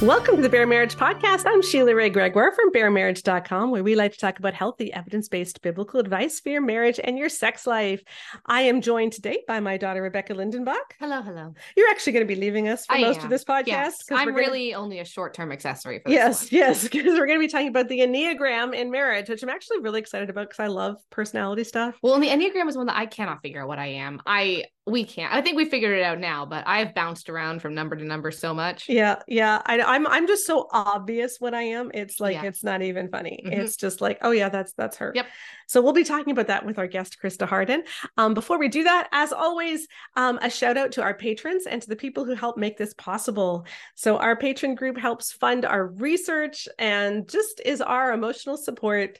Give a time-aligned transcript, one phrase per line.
[0.00, 1.42] Welcome to the Bare Marriage Podcast.
[1.44, 5.60] I'm Sheila Wray Gregoire from baremarriage.com, where we like to talk about healthy, evidence based
[5.60, 8.00] biblical advice for your marriage and your sex life.
[8.46, 10.76] I am joined today by my daughter, Rebecca Lindenbach.
[11.00, 11.52] Hello, hello.
[11.76, 13.24] You're actually going to be leaving us for I most am.
[13.24, 13.66] of this podcast.
[13.66, 16.48] Yes, I'm we're gonna- really only a short term accessory for this Yes, one.
[16.60, 19.80] yes, because we're going to be talking about the Enneagram in marriage, which I'm actually
[19.80, 21.96] really excited about because I love personality stuff.
[22.02, 24.20] Well, and the Enneagram is one that I cannot figure out what I am.
[24.24, 25.32] I we can't.
[25.32, 28.30] I think we figured it out now, but I've bounced around from number to number
[28.30, 28.88] so much.
[28.88, 29.60] Yeah, yeah.
[29.66, 31.90] I, I'm I'm just so obvious what I am.
[31.94, 32.44] It's like Yeah.
[32.44, 33.42] it's not even funny.
[33.46, 33.52] Mhm.
[33.52, 35.12] It's just like, oh yeah, that's that's her.
[35.14, 35.26] Yep.
[35.66, 37.82] So we'll be talking about that with our guest Christa Hardin.
[38.16, 41.82] Um, before we do that, as always, um, a shout out to our patrons and
[41.82, 43.66] to the people who help make this possible.
[43.94, 49.18] So our patron group helps fund our research and just is our emotional support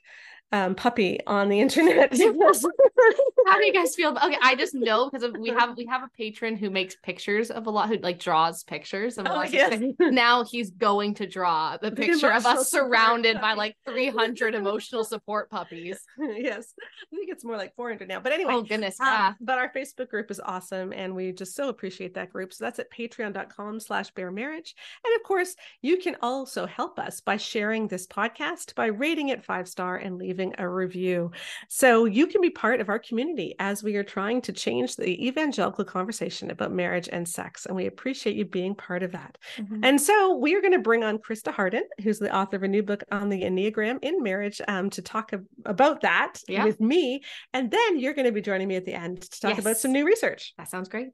[0.53, 2.13] um, puppy on the internet.
[3.47, 4.11] How do you guys feel?
[4.11, 7.51] About, okay, I just know because we have we have a patron who makes pictures
[7.51, 9.81] of a lot, who like draws pictures of Oh, yes.
[9.99, 15.05] Now he's going to draw the The picture of us surrounded by like 300 emotional
[15.05, 15.99] support puppies.
[16.19, 16.75] yes,
[17.13, 18.21] I think it's more like 400 now.
[18.21, 19.33] But anyway, Oh goodness, Um, yeah.
[19.41, 22.53] but our Facebook group is awesome and we just so appreciate that group.
[22.53, 24.75] So that's at patreon.com slash bare marriage.
[25.05, 29.45] And of course, you can also help us by sharing this podcast, by rating it
[29.45, 31.31] five star and leaving a review.
[31.69, 35.27] So you can be part of our community as we are trying to change the
[35.27, 37.67] evangelical conversation about marriage and sex.
[37.67, 39.39] And we appreciate you being part of that.
[39.57, 39.81] Mhm.
[39.83, 42.69] And so we are going to bring on Christa Hardin, who's the author of a
[42.69, 46.65] new book on the Enneagram in marriage, um, to talk ab- about that Yeah.
[46.65, 47.23] with me.
[47.53, 49.93] And then you're going to be joining me at the end to talk about some
[49.93, 50.55] new research.
[50.59, 51.09] That sounds great.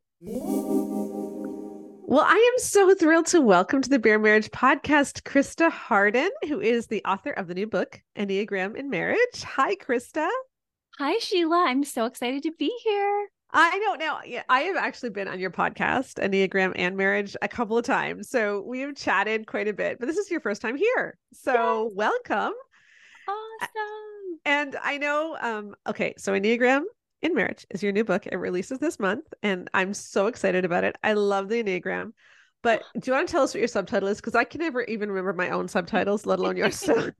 [2.15, 6.61] Well, I am so thrilled to welcome to the Bare Marriage Podcast Christa Hardin, who
[6.61, 9.43] is the author of the new book, Enneagram in Marriage.
[9.43, 10.29] Hi, Christa.
[11.01, 11.65] Hi, Sheila.
[11.67, 13.27] I'm so excited to be here.
[13.51, 14.21] I know now.
[14.25, 18.31] Yeah, I have actually been on your podcast, Enneagram and Marriage, a couple of times.
[18.31, 21.19] So we have chatted quite a bit, but this is your first time here.
[21.33, 22.53] So welcome.
[23.29, 24.39] Awesome.
[24.45, 26.83] And I know, um, okay, so Enneagram
[27.25, 28.27] in Marriage is your new book.
[28.27, 30.97] It releases this month, and I'm so excited about it.
[31.03, 32.13] I love the Enneagram.
[32.63, 34.19] But do you want to tell us what your subtitle is?
[34.19, 36.79] Because I can never even remember my own subtitles, let alone yours.
[36.79, 37.11] So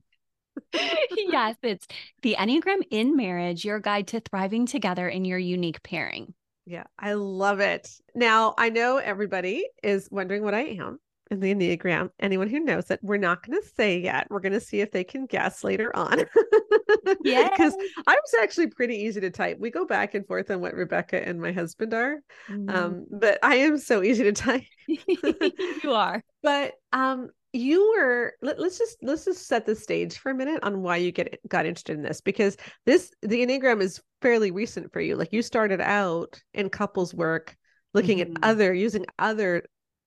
[0.73, 1.87] yes, it's
[2.21, 6.33] the Enneagram in Marriage, your guide to thriving together in your unique pairing.
[6.65, 7.89] yeah, I love it.
[8.13, 10.99] Now I know everybody is wondering what I am
[11.35, 12.09] in the Enneagram.
[12.19, 14.27] Anyone who knows it, we're not going to say yet.
[14.29, 16.19] We're going to see if they can guess later on.
[17.23, 17.49] yeah.
[17.49, 17.75] Because
[18.07, 19.57] I was actually pretty easy to type.
[19.59, 22.19] We go back and forth on what Rebecca and my husband are.
[22.49, 22.73] Mm.
[22.73, 24.63] Um, but I am so easy to type.
[24.87, 26.23] you are.
[26.43, 30.61] But um you were let, us just let's just set the stage for a minute
[30.61, 34.93] on why you get got interested in this because this the enneagram is fairly recent
[34.93, 37.55] for you like you started out in couples work
[37.95, 38.21] looking Mhm.
[38.35, 39.63] at other using other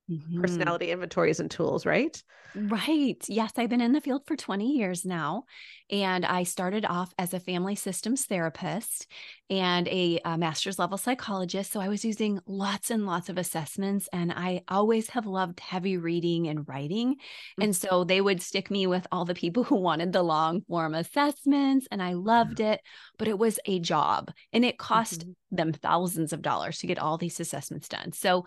[0.08, 0.72] Mhm.
[0.72, 2.22] personality inventories and tools right
[2.54, 3.22] Right.
[3.28, 5.44] Yes, I've been in the field for 20 years now.
[5.90, 9.06] And I started off as a family systems therapist
[9.50, 11.70] and a, uh master's level psychologist.
[11.70, 14.08] So I was using lots and lots of assessments.
[14.14, 17.16] And I always have loved heavy reading and writing.
[17.60, 20.94] And so they would stick me with all the people who wanted the long form
[20.94, 21.86] assessments.
[21.92, 22.80] And I loved it,
[23.18, 25.34] but it was a job and it cost Mhm.
[25.50, 28.12] them thousands of dollars to get all these assessments done.
[28.12, 28.46] So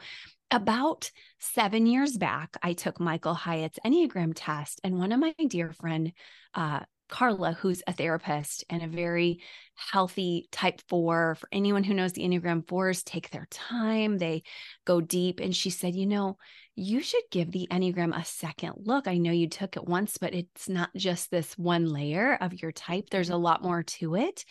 [0.52, 5.72] about seven years back, I took Michael Hyatt's Enneagram test, and one of my dear
[5.72, 6.12] friend,
[6.54, 6.82] uh,
[7.12, 9.42] Carla, who's a therapist and a very
[9.76, 11.36] healthy type four.
[11.36, 14.44] For anyone who knows the Enneagram fours, take their time, they
[14.86, 15.40] go deep.
[15.42, 16.38] And she said, You know,
[16.76, 19.08] you should give the Enneagram a second look.
[19.08, 22.72] I know you took it once, but it's not just this one layer of your
[22.72, 24.46] type, there's a lot more to it.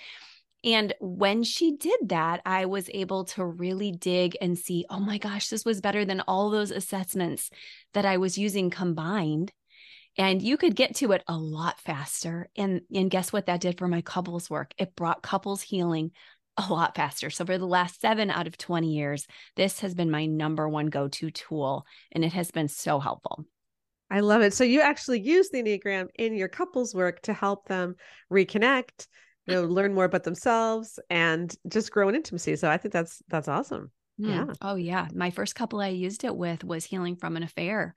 [0.63, 5.17] And when she did that, I was able to really dig and see, oh my
[5.17, 7.51] gosh, this was better than all those assessments
[7.95, 9.53] that I was using combined.
[10.19, 12.51] And you could get to it a lot faster.
[12.57, 14.73] And, and guess what that did for my couples work?
[14.77, 16.11] It brought couples healing
[16.59, 17.31] a lot faster.
[17.31, 19.27] So for the last seven out of 20 years,
[19.57, 21.87] this has been my number one go to tool.
[22.13, 23.47] And it has been so helpful.
[24.11, 27.67] i love it so you actually use the enneagram in your couples work to help
[27.67, 27.95] them
[28.31, 29.07] reconnect
[29.51, 33.23] you know learn more about themselves and just grow in intimacy so i think that's
[33.29, 34.45] that's awesome Yeah.
[34.45, 34.57] Mm.
[34.61, 35.09] Oh, yeah.
[35.15, 37.95] My first couple I used it with was healing from an affair.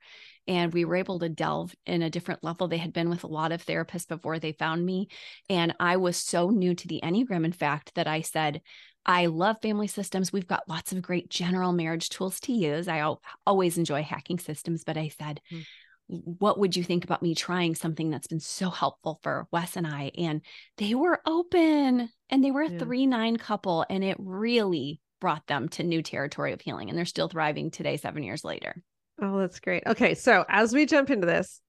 [0.48, 2.66] And we were able to delve in a different level.
[2.66, 5.08] They had been with a lot of therapists before they found me.
[5.50, 8.62] And I was so new to the Enneagram, in fact, that I said,
[9.04, 10.32] I love family systems.
[10.32, 12.88] We've got lots of great general marriage tools to use.
[12.88, 13.04] I
[13.44, 15.60] always enjoy hacking systems, but I said, Hmm.
[16.06, 19.86] What would you think about me trying something that's been so helpful for Wes and
[19.86, 20.10] I?
[20.18, 20.42] And
[20.76, 22.78] they were open and they were a Yeah.
[22.78, 26.88] three nine couple, and it really brought them to new territory of healing.
[26.88, 28.82] And they're still thriving today, seven years later.
[29.22, 29.84] Oh, that's great.
[29.86, 31.60] Okay, so as we jump into this,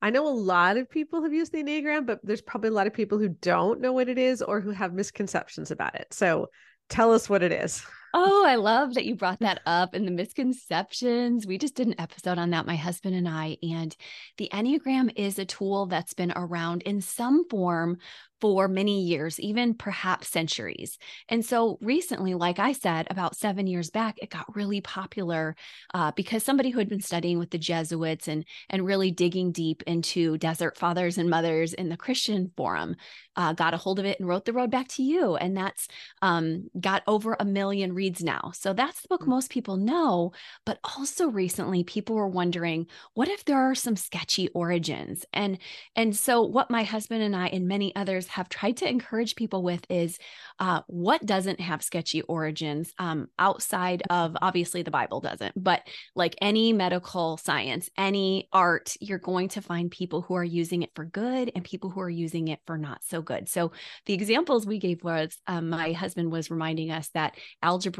[0.00, 2.88] I know a lot of people have used the Enneagram, but there's probably a lot
[2.88, 6.12] of people who don't know what it is or who have misconceptions about it.
[6.12, 6.48] So
[6.88, 7.84] tell us what it is.
[8.14, 11.46] Oh, I love that you brought that up and the misconceptions.
[11.46, 13.56] We just did an episode on that, my husband and I.
[13.62, 13.94] And
[14.36, 17.98] the Enneagram is a tool that's been around in some form
[18.42, 20.98] for many years, even perhaps centuries.
[21.28, 25.54] And so recently, like I said, about seven years back, it got really popular
[25.94, 29.84] uh, because somebody who had been studying with the Jesuits and and really digging deep
[29.86, 32.96] into desert fathers and mothers in the Christian forum
[33.36, 35.86] uh, got a hold of it and wrote the road back to you, and that's
[36.20, 38.50] um, got over a million reads now.
[38.54, 39.28] So that's the book mm.
[39.28, 40.32] most people know.
[40.66, 45.24] But also recently, people were wondering, what if there are some sketchy origins?
[45.32, 45.58] And
[45.94, 49.62] and so what my husband and I and many others have tried to encourage people
[49.62, 50.18] with is
[50.58, 55.82] uh, what doesn't have sketchy origins um, outside of obviously the Bible doesn't, but
[56.16, 60.90] like any medical science, any art, you're going to find people who are using it
[60.94, 63.48] for good and people who are using it for not so good.
[63.48, 63.72] So
[64.06, 67.91] the examples we gave was um, my husband was reminding us that algebra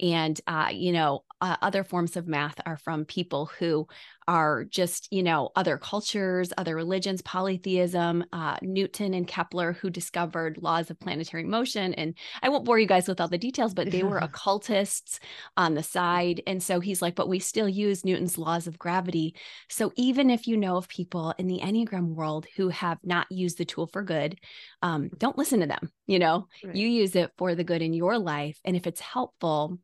[0.00, 3.86] and uh, you know uh, other forms of math are from people who
[4.28, 10.58] are just, you know, other cultures, other religions, polytheism, uh, Newton and Kepler, who discovered
[10.60, 11.94] laws of planetary motion.
[11.94, 15.20] And I won't bore you guys with all the details, but they were occultists
[15.56, 16.42] on the side.
[16.46, 19.36] And so he's like, but we still use Newton's laws of gravity.
[19.68, 23.58] So even if you know of people in the Enneagram world who have not used
[23.58, 24.38] the tool for good,
[24.82, 25.90] um, don't listen to them.
[26.06, 26.74] You know, right.
[26.74, 28.58] you use it for the good in your life.
[28.64, 29.78] And if it's helpful,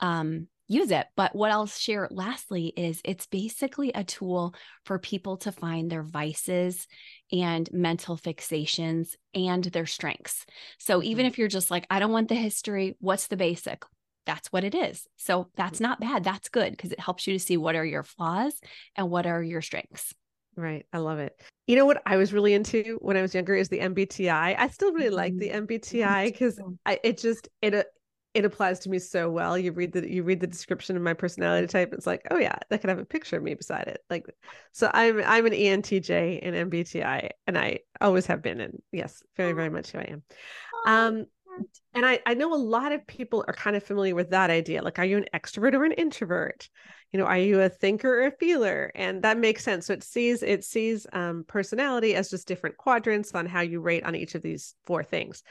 [0.00, 1.06] um, use it.
[1.16, 4.54] But what I'll share lastly is it's basically a tool
[4.84, 6.86] for people to find their vices
[7.32, 10.46] and mental fixations and their strengths.
[10.78, 11.32] So even mm-hmm.
[11.32, 13.82] if you're just like, I don't want the history, what's the basic?
[14.26, 15.06] That's what it is.
[15.16, 15.84] So that's mm-hmm.
[15.84, 16.22] not bad.
[16.22, 18.54] That's good because it helps you to see what are your flaws
[18.94, 20.14] and what are your strengths.
[20.54, 20.84] Right.
[20.92, 21.40] I love it.
[21.68, 24.56] You know what I was really into when I was younger is the MBTI.
[24.58, 25.66] I still really like the mm-hmm.
[25.66, 26.60] MBTI because
[27.04, 27.84] it just it uh,
[28.38, 29.58] it applies to me so well.
[29.58, 31.92] You read the you read the description of my personality type.
[31.92, 34.00] It's like, oh yeah, that could have a picture of me beside it.
[34.08, 34.26] Like,
[34.70, 39.54] so I'm I'm an ENTJ in MBTI, and I always have been, and yes, very
[39.54, 40.22] very much who I am.
[40.86, 41.26] Um,
[41.94, 44.82] and I I know a lot of people are kind of familiar with that idea.
[44.82, 46.68] Like, are you an extrovert or an introvert?
[47.10, 48.92] You know, are you a thinker or a feeler?
[48.94, 49.86] And that makes sense.
[49.86, 54.04] So it sees it sees um, personality as just different quadrants on how you rate
[54.04, 55.42] on each of these four things.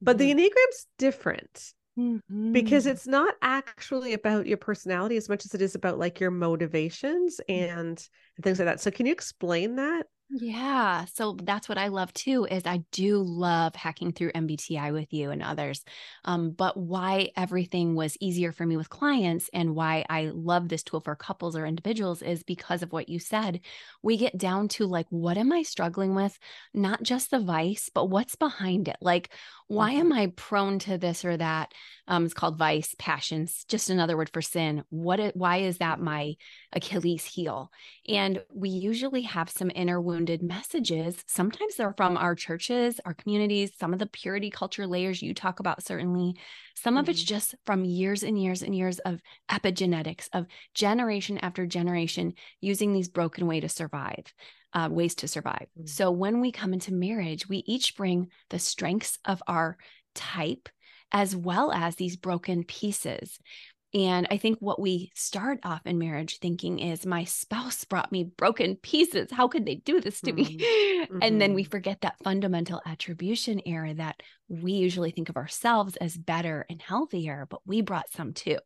[0.00, 0.38] But mm-hmm.
[0.38, 2.52] the Enneagram's different Mm-hmm.
[2.52, 6.30] Because it's not actually about your personality as much as it is about like your
[6.30, 8.02] motivations and
[8.42, 8.80] things like that.
[8.80, 10.06] So can you explain that?
[10.32, 11.06] Yeah.
[11.06, 15.30] So that's what I love too is I do love hacking through MBTI with you
[15.30, 15.84] and others.
[16.24, 20.84] Um, but why everything was easier for me with clients and why I love this
[20.84, 23.60] tool for couples or individuals is because of what you said.
[24.02, 26.38] We get down to like, what am I struggling with?
[26.72, 28.98] Not just the vice, but what's behind it?
[29.00, 29.30] Like,
[29.66, 30.00] why mm-hmm.
[30.00, 31.72] am I prone to this or that?
[32.10, 34.84] Um, it's called vice, passions, just another word for sin.
[34.90, 35.20] What?
[35.20, 36.34] It, why is that my
[36.72, 37.70] Achilles heel?
[38.08, 41.24] And we usually have some inner wounded messages.
[41.26, 45.60] Sometimes they're from our churches, our communities, some of the purity culture layers you talk
[45.60, 46.34] about, certainly.
[46.74, 47.00] Some mm-hmm.
[47.00, 47.28] of it's mm-hmm.
[47.28, 49.20] just from years and years and years of
[49.50, 54.34] epigenetics, of generation after generation using these broken way to survive
[54.72, 55.66] uh, ways to survive.
[55.78, 55.86] Mm-hmm.
[55.86, 59.76] So when we come into marriage, we each bring the strengths of our
[60.14, 60.68] type
[61.12, 63.38] as well as these broken pieces.
[63.92, 68.22] And I think what we start off in marriage thinking is, my spouse brought me
[68.22, 69.32] broken pieces.
[69.32, 70.58] How could they do this to me?
[70.58, 71.18] Mm-hmm.
[71.22, 71.70] And then we mm-hmm.
[71.70, 77.46] forget that fundamental attribution error that we usually think of ourselves as better and healthier,
[77.50, 78.58] but we brought some too.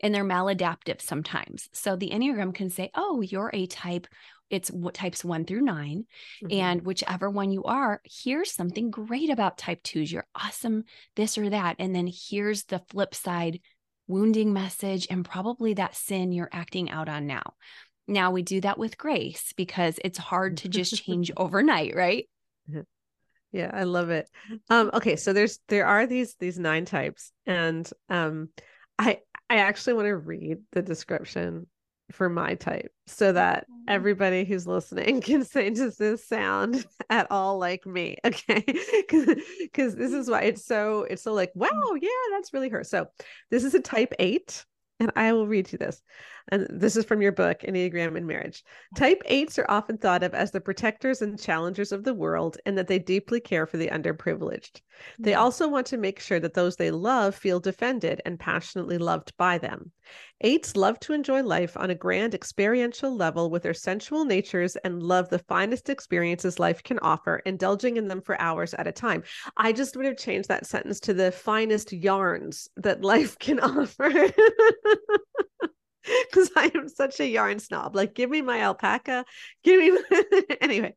[0.00, 1.68] And they're maladaptive sometimes.
[1.72, 4.06] So the Enneagram can say, oh, you're a type
[4.50, 6.04] it's what types one through 9
[6.44, 6.52] mm-hmm.
[6.52, 10.12] And whichever one you are, here's something great about type twos.
[10.12, 10.84] You're awesome,
[11.16, 11.76] this or that.
[11.78, 13.60] And then here's the flip side
[14.06, 17.54] wounding message and probably that sin you're acting out on now.
[18.06, 22.28] Now we do that with grace because it's hard to just change overnight, right?
[23.52, 24.28] Yeah, I love it.
[24.68, 28.48] Um okay, so there's there are these these nine types and um
[28.98, 31.66] I I actually want to read the description
[32.12, 33.84] for my type so that mm-hmm.
[33.88, 38.16] everybody who's listening can say does this sound at all like me?
[38.24, 38.64] Okay
[39.60, 42.84] because this is why it's so it's so like wow yeah that's really her.
[42.84, 43.06] So
[43.50, 44.64] this is a type 8
[45.00, 46.00] and i will read you this
[46.48, 48.62] and this is from your book, Enneagram in Marriage.
[48.96, 52.76] Type eights are often thought of as the protectors and challengers of the world, and
[52.76, 54.80] that they deeply care for the underprivileged.
[55.18, 55.38] They Mm.
[55.38, 59.58] also want to make sure that those they love feel defended and passionately loved by
[59.58, 59.90] them.
[60.42, 65.02] Eights love to enjoy life on a grand experiential level with their sensual natures and
[65.02, 69.22] love the finest experiences life can offer, indulging in them for hours at a time.
[69.56, 74.30] I just would have changed that sentence to the finest yarns that life can offer.
[76.30, 77.96] Because I am such a yarn snob.
[77.96, 79.24] Like, give me my alpaca.
[79.62, 79.90] Give me.
[79.90, 80.42] My...
[80.60, 80.94] anyway,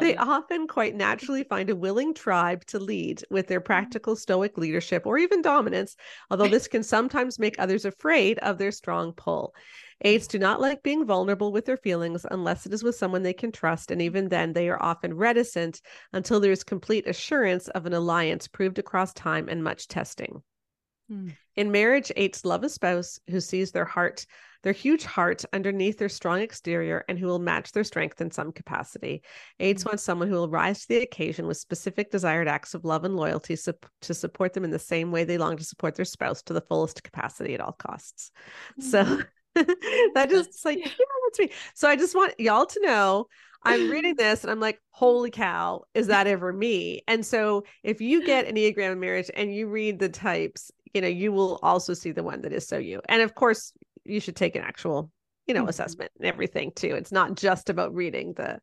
[0.00, 0.18] they it.
[0.18, 3.66] often quite naturally find a willing tribe to lead with their mm-hmm.
[3.66, 5.96] practical stoic leadership or even dominance,
[6.30, 9.54] although this can sometimes make others afraid of their strong pull.
[10.02, 13.32] Eights do not like being vulnerable with their feelings unless it is with someone they
[13.32, 15.80] can trust, and even then, they are often reticent
[16.12, 20.42] until there is complete assurance of an alliance proved across time and much testing.
[21.08, 21.28] Hmm.
[21.56, 24.26] In marriage, eights love a spouse who sees their heart,
[24.62, 28.52] their huge heart underneath their strong exterior, and who will match their strength in some
[28.52, 29.22] capacity.
[29.58, 33.04] Eights want someone who will rise to the occasion with specific desired acts of love
[33.04, 36.04] and loyalty sup- to support them in the same way they long to support their
[36.04, 38.30] spouse to the fullest capacity at all costs.
[38.78, 39.02] So
[39.54, 40.92] that just like, yeah,
[41.26, 41.50] that's me.
[41.74, 43.26] So I just want y'all to know
[43.62, 47.02] I'm reading this and I'm like, holy cow, is that ever me?
[47.08, 51.08] And so if you get Enneagram in marriage and you read the types, you know,
[51.08, 53.00] you will also see the one that is so you.
[53.08, 53.72] And of course,
[54.04, 55.10] you should take an actual,
[55.46, 55.68] you know, Mhm.
[55.68, 56.94] assessment and everything too.
[56.94, 58.60] It's not just about reading the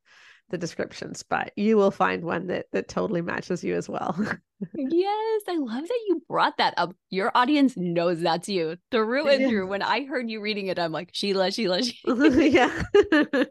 [0.49, 4.15] the descriptions, but you will find one that that totally matches you as well.
[4.77, 6.93] Yes, I love that you brought that up.
[7.09, 9.67] Your audience knows that's you through and through.
[9.67, 12.29] When I heard you reading it, I'm like, Sheila, Sheila, Sheila.
[12.37, 12.83] yeah.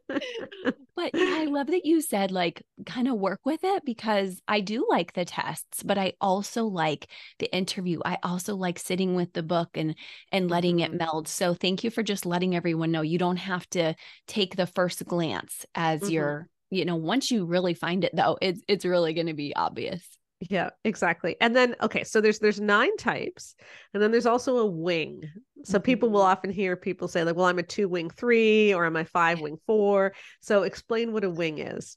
[0.97, 4.87] But I love that you said, like, kind of work with it because I do
[4.89, 7.09] like the tests, but I also like
[7.41, 7.99] the interview.
[8.05, 9.97] I also like sitting with the book and
[10.31, 10.99] and letting it Mhm.
[10.99, 11.27] meld.
[11.27, 13.95] So thank you for just letting everyone know you don't have to
[14.29, 16.11] take the first glance as Mhm.
[16.11, 19.55] your, you know, once you really find it though, it's it's really going to be
[19.57, 20.07] obvious.
[20.41, 21.37] Yeah, exactly.
[21.41, 23.55] And then okay, so there's there's nine types,
[23.95, 25.31] and then there's also a wing.
[25.65, 26.27] So people will Mhm.
[26.27, 29.41] often hear people say like, "Well, I'm a two wing three, or I'm a five
[29.41, 30.15] wing four.
[30.41, 31.97] So explain what a wing is.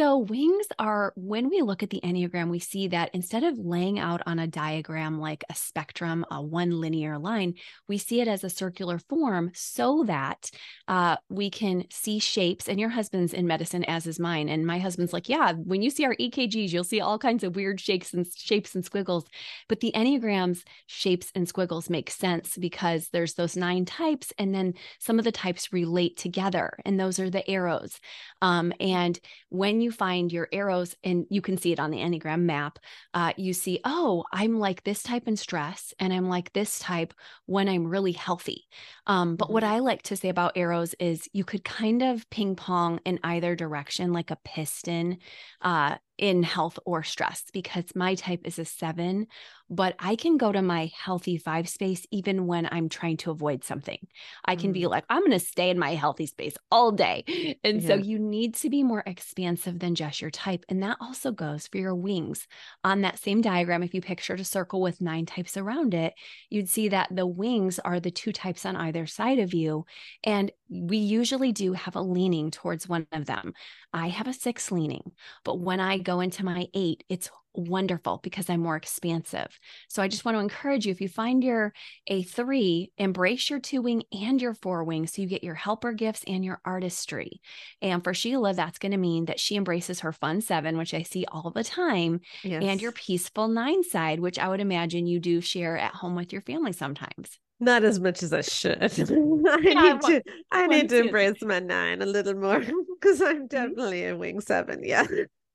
[0.00, 3.98] So, wings are when we look at the Enneagram, we see that instead of laying
[3.98, 8.42] out on a diagram like a spectrum, a one linear line, we see it as
[8.42, 10.50] a circular form so that
[10.88, 12.66] uh, we can see shapes.
[12.66, 14.48] And your husband's in medicine, as is mine.
[14.48, 17.54] And my husband's like, Yeah, when you see our EKGs, you'll see all kinds of
[17.54, 19.26] weird shapes and shapes and squiggles.
[19.68, 24.72] But the Enneagram's shapes and squiggles make sense because there's those nine types, and then
[24.98, 28.00] some of the types relate together, and those are the arrows.
[28.40, 32.40] Um, and when you find your arrows and you can see it on the Enneagram
[32.42, 32.78] map,
[33.14, 37.14] uh, you see, oh, I'm like this type in stress and I'm like this type
[37.46, 38.68] when I'm really healthy.
[39.06, 39.68] Um, but what Mhm.
[39.68, 43.54] I like to say about arrows is you could kind of ping pong in either
[43.56, 45.18] direction, like a piston
[45.60, 49.26] uh, in health or stress, because my type is a seven,
[49.70, 53.64] but I can go to my healthy five space even when I'm trying to avoid
[53.64, 53.98] something.
[54.44, 54.90] I can be Mm.
[54.90, 57.56] like, I'm going to stay in my healthy space all day.
[57.64, 60.64] And so you need to be more expansive than just your type.
[60.68, 62.46] And that also goes for your wings.
[62.84, 66.12] On that same diagram, if you pictured a circle with nine types around it,
[66.50, 69.86] you'd see that the wings are the two types on either side of you.
[70.22, 73.54] And we usually do have a leaning towards one of them.
[73.92, 75.12] I have a six leaning,
[75.44, 79.46] but when I go into my eight, it's wonderful because I'm more expansive.
[79.88, 81.72] So I just want to encourage you if you find your
[82.08, 85.92] a three, embrace your two wing and your four wing so you get your helper
[85.92, 87.40] gifts and your artistry.
[87.82, 91.02] And for Sheila, that's going to mean that she embraces her fun seven, which I
[91.02, 92.62] see all the time, Yes.
[92.64, 96.32] and your peaceful nine side, which I would imagine you do share at home with
[96.32, 97.38] your family sometimes.
[97.62, 98.78] not as much as I should.
[98.80, 102.60] I I need to I need to to embrace my nine a little more
[103.00, 103.74] because I'm Mm-hmm.
[103.74, 104.80] definitely a wing seven.
[104.84, 105.06] Yeah.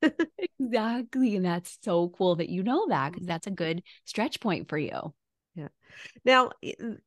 [0.59, 1.35] Exactly.
[1.35, 3.27] And that's so cool that you know that because mm-hmm.
[3.27, 5.13] that's a good stretch point for you.
[5.53, 5.67] Yeah.
[6.23, 6.51] Now,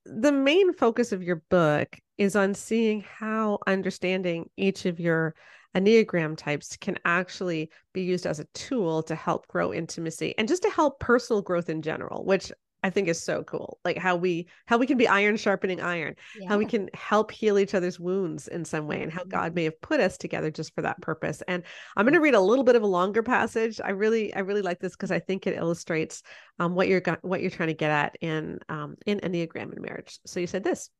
[0.04, 5.34] the main focus of your book is on seeing how understanding each of your
[5.76, 10.62] Enneagram types can actually be used as a tool to help grow intimacy and just
[10.62, 12.50] to help personal growth in general, which
[12.82, 13.78] I think is so cool.
[13.84, 16.14] Like how we how we can be iron sharpening iron,
[16.46, 19.30] how we can help heal each other's wounds in some way, and how mm-hmm.
[19.30, 21.42] God may have put us together just for that purpose.
[21.48, 21.64] And
[21.96, 22.24] I'm going to mm.
[22.24, 23.80] read a little bit of a longer passage.
[23.82, 26.22] I really I really like this because I think it illustrates
[26.58, 30.18] um, what you're what you're trying to get at in um, in Enneagram and marriage.
[30.26, 30.90] So you said this: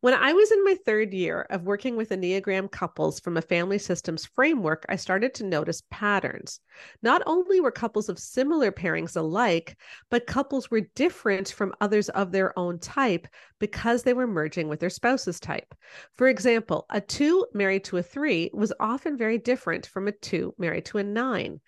[0.00, 3.78] when I was in my third year of working with Enneagram couples from a family
[3.78, 6.60] systems framework, I started to notice patterns.
[7.02, 9.76] Not only were couples of similar pairings alike,
[10.10, 13.26] but couples were different from others of their own type
[13.58, 15.74] because they were merging with their spouse's type.
[16.16, 20.54] For example, a two married to a three was often very different from a two
[20.58, 21.60] married to a nine.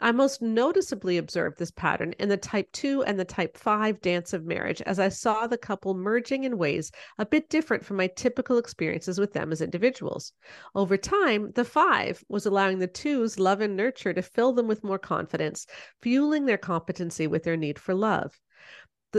[0.00, 4.32] I most noticeably observed this pattern in the type 2 and the type 5 dance
[4.32, 8.06] of marriage as I saw the couple merging in ways a bit different from my
[8.06, 10.32] typical experiences with them as individuals.
[10.74, 14.84] Over time, the 5 was allowing the 2's love and nurture to fill them with
[14.84, 15.66] more confidence,
[16.00, 18.38] fueling their competency with their need for love.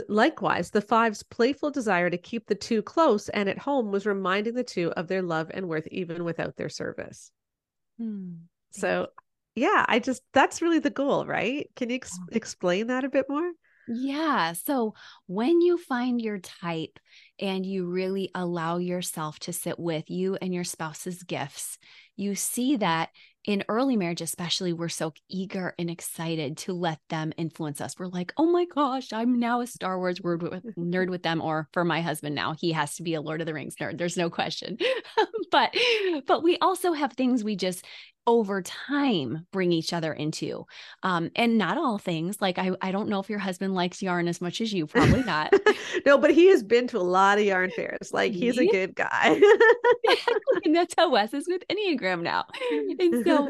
[0.07, 4.53] Likewise, the five's playful desire to keep the two close and at home was reminding
[4.53, 7.31] the two of their love and worth even without their service.
[7.97, 8.33] Hmm.
[8.71, 9.07] So
[9.59, 11.69] yeah, I just that's really the goal, right?
[11.75, 13.51] Can you ex- explain that a bit more?
[13.91, 14.53] Yeah.
[14.53, 14.93] So
[15.25, 16.99] when you find your type
[17.39, 21.79] and you really allow yourself to sit with you and your spouse's gifts,
[22.15, 23.09] you see that
[23.45, 27.95] in early marriage, especially, we're so eager and excited to let them influence us.
[27.97, 31.41] We're like, oh my gosh, I'm now a Star Wars word with, nerd with them.
[31.41, 33.97] Or for my husband now, he has to be a Lord of the Rings nerd.
[33.97, 34.77] There's no question.
[35.51, 35.75] but
[36.27, 37.85] but we also have things we just
[38.29, 40.63] over time bring each other into
[41.01, 44.27] um and not all things like i i don't know if your husband likes yarn
[44.27, 45.51] as much as you probably not.
[46.05, 48.95] No but he has been to a lot of yarn fairs like he's a good
[48.95, 49.41] guy.
[50.65, 52.45] And that's how wes is with enneagram now.
[52.99, 53.49] And so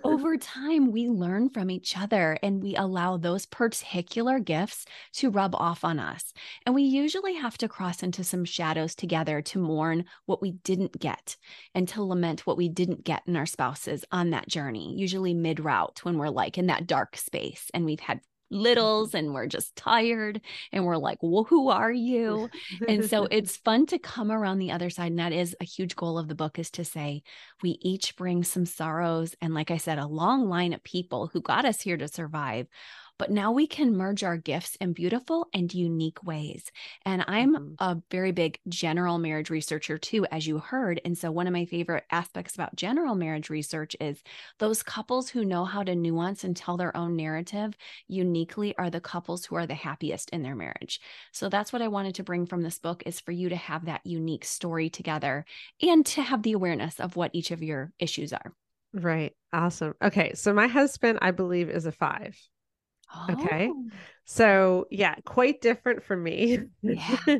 [0.04, 4.84] over time we learn from each other and we allow those particular gifts
[5.14, 6.32] to rub off on us.
[6.66, 10.98] And we usually have to cross into some shadows together to mourn what we didn't
[10.98, 11.36] get
[11.74, 15.60] and to lament what we didn't get in our spouses on that journey, usually mid
[15.60, 19.74] route when we're like in that dark space and we've had littles and we're just
[19.76, 20.40] tired
[20.72, 22.50] and we're like, well, who are you?
[22.86, 25.10] and so it's fun to come around the other side.
[25.12, 27.22] And that is a huge goal of the book is to say
[27.62, 29.34] we each bring some sorrows.
[29.40, 32.66] And like I said, a long line of people who got us here to survive
[33.20, 36.72] but now we can merge our gifts in beautiful and unique ways.
[37.04, 37.74] And I'm mm-hmm.
[37.78, 41.02] a very big general marriage researcher too, as you heard.
[41.04, 44.22] And so, one of my favorite aspects about general marriage research is
[44.58, 47.76] those couples who know how to nuance and tell their own narrative
[48.08, 50.98] uniquely are the couples who are the happiest in their marriage.
[51.30, 53.84] So, that's what I wanted to bring from this book is for you to have
[53.84, 55.44] that unique story together
[55.82, 58.54] and to have the awareness of what each of your issues are.
[58.94, 59.34] Right.
[59.52, 59.92] Awesome.
[60.02, 60.32] Okay.
[60.32, 62.34] So my husband, I believe, is a five.
[63.30, 63.70] Okay.
[63.72, 63.88] Oh.
[64.24, 66.58] So, yeah, quite different from me.
[66.82, 67.16] Yeah.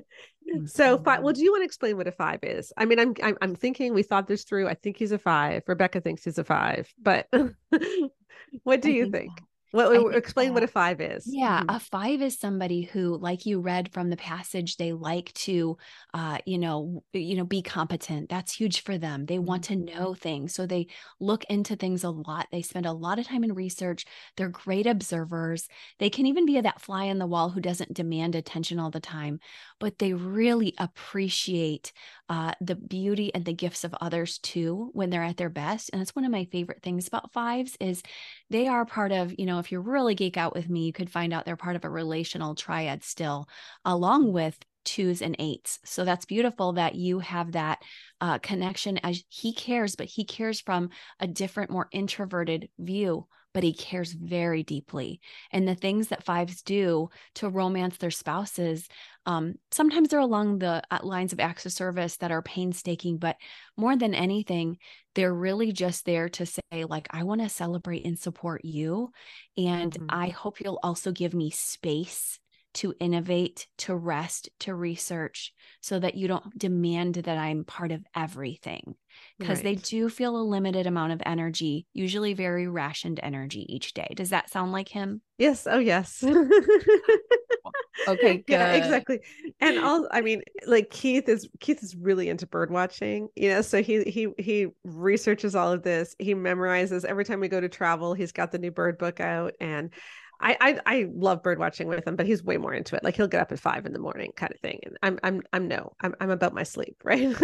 [0.67, 1.39] so, five, well, mm-hmm.
[1.39, 2.73] do you want to explain what a five is?
[2.77, 4.69] I mean, I'm, I'm, I'm thinking we thought this through.
[4.69, 5.63] I think he's a five.
[5.67, 7.29] Rebecca thinks he's a five, but
[8.65, 9.37] what do I you think?
[9.37, 9.41] think?
[9.73, 11.25] Well, explain what a five is.
[11.27, 11.77] Yeah, mm-hmm.
[11.77, 15.77] a five is somebody who, like you read from the passage, they like to,
[16.13, 18.29] uh, you know, you know, be competent.
[18.29, 19.27] That's huge for them.
[19.27, 19.87] They want mm-hmm.
[19.87, 20.89] to know things, so they
[21.21, 22.49] look into things a lot.
[22.51, 24.07] They spend a lot of time in research.
[24.37, 25.69] They're great observers.
[25.99, 29.01] They can even be that fly on the wall who doesn't demand attention all the
[29.01, 29.39] time,
[29.79, 31.93] but they really appreciate
[32.29, 35.91] uh, the beauty and the gifts of others too when they're at their best.
[35.93, 38.03] And that's one of my favorite things about fives is
[38.51, 41.11] they are part of, you know, if you really geek out with me, you could
[41.11, 43.49] find out they're part of a relational triad still,
[43.85, 45.79] along with twos and eights.
[45.85, 47.81] So that's beautiful that you have that
[48.21, 53.63] uh, connection as he cares, but he cares from a different, more introverted view but
[53.63, 55.21] he cares very deeply.
[55.51, 58.89] And the things that fives do to romance their spouses,
[59.27, 63.37] um, sometimes they're along the uh, lines of acts of service that are painstaking, but
[63.77, 64.79] more than anything,
[65.15, 69.11] they're really just there to say, like, I want to celebrate and support you.
[69.57, 70.07] And mm-hmm.
[70.09, 72.39] I hope you'll also give me space
[72.75, 78.05] to innovate, to rest, to research, so that you don't demand that I'm part of
[78.15, 78.95] everything.
[79.39, 79.65] Because right.
[79.65, 84.09] they do feel a limited amount of energy, usually very rationed energy each day.
[84.15, 85.21] Does that sound like him?
[85.37, 85.67] Yes.
[85.69, 86.23] Oh, yes.
[88.09, 88.37] okay.
[88.39, 88.45] Good.
[88.47, 89.21] Yeah, exactly.
[89.61, 93.63] And all, I mean, like Keith is Keith is really into bird watching, you know.
[93.63, 96.15] So he he he researches all of this.
[96.19, 98.15] He memorizes every time we go to travel.
[98.15, 99.93] He's got the new bird book out, and
[100.41, 103.05] I, I I love bird watching with him, but he's way more into it.
[103.05, 104.81] Like he'll get up at five in the morning, kind of thing.
[104.85, 107.21] And I'm I'm I'm no, I'm I'm about my sleep, right?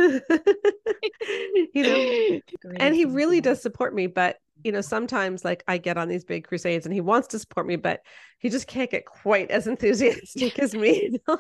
[1.75, 2.77] you know, Great.
[2.79, 4.07] and he really does support me.
[4.07, 7.39] But you know, sometimes like I get on these big crusades, and he wants to
[7.39, 8.01] support me, but
[8.39, 11.11] he just can't get quite as enthusiastic as me.
[11.13, 11.39] You know?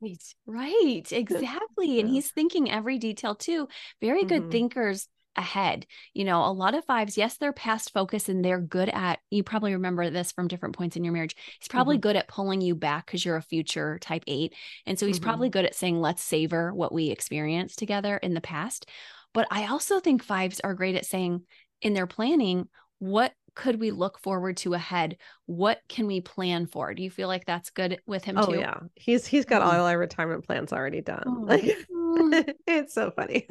[0.00, 2.00] right, right, exactly.
[2.00, 3.68] And he's thinking every detail too.
[4.00, 4.50] Very good mm-hmm.
[4.50, 5.86] thinkers ahead.
[6.12, 9.42] You know, a lot of fives, yes, they're past focus and they're good at, you
[9.42, 11.36] probably remember this from different points in your marriage.
[11.60, 12.02] He's probably mm-hmm.
[12.02, 14.54] good at pulling you back because you're a future type eight.
[14.86, 15.24] And so he's mm-hmm.
[15.24, 18.88] probably good at saying, let's savor what we experienced together in the past.
[19.32, 21.42] But I also think fives are great at saying
[21.82, 22.68] in their planning,
[22.98, 25.16] what could we look forward to ahead?
[25.46, 26.94] What can we plan for?
[26.94, 28.58] Do you feel like that's good with him oh, too?
[28.58, 28.78] yeah.
[28.94, 29.76] He's he's got mm-hmm.
[29.76, 31.24] all our retirement plans already done.
[31.26, 31.44] Oh.
[31.46, 31.64] Like
[32.66, 33.46] it's so funny.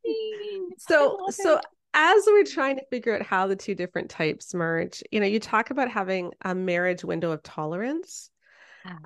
[0.78, 1.60] so so
[1.94, 5.38] as we're trying to figure out how the two different types merge, you know, you
[5.38, 8.30] talk about having a marriage window of tolerance.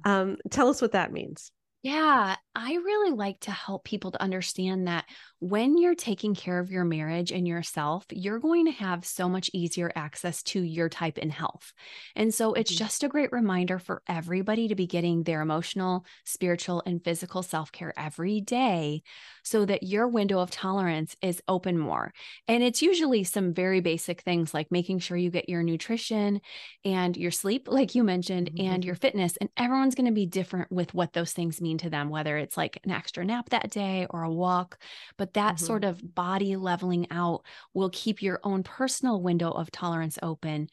[0.05, 1.53] Um, tell us what that means.
[1.83, 5.05] Yeah, I really like to help people to understand that
[5.41, 9.51] when you're taking care of your marriage and yourself, you're going to have so much
[9.53, 11.73] easier access to your type in health.
[12.17, 12.85] And so it's mm-hmm.
[12.85, 17.71] just a great reminder for everybody to be getting their emotional, spiritual, and physical self
[17.71, 19.03] care every day
[19.45, 22.13] so that your window of tolerance is open more.
[22.49, 26.41] And it's usually some very basic things like making sure you get your nutrition
[26.85, 28.73] and your sleep, like you mentioned, mm-hmm.
[28.73, 29.37] and your fitness.
[29.41, 32.57] And everyone's going to be different with what those things mean to them, whether it's
[32.57, 34.79] like an extra nap that day or a walk.
[35.17, 35.67] But but that mm-hmm.
[35.67, 40.69] sort of body leveling out will keep your own personal window of tolerance open.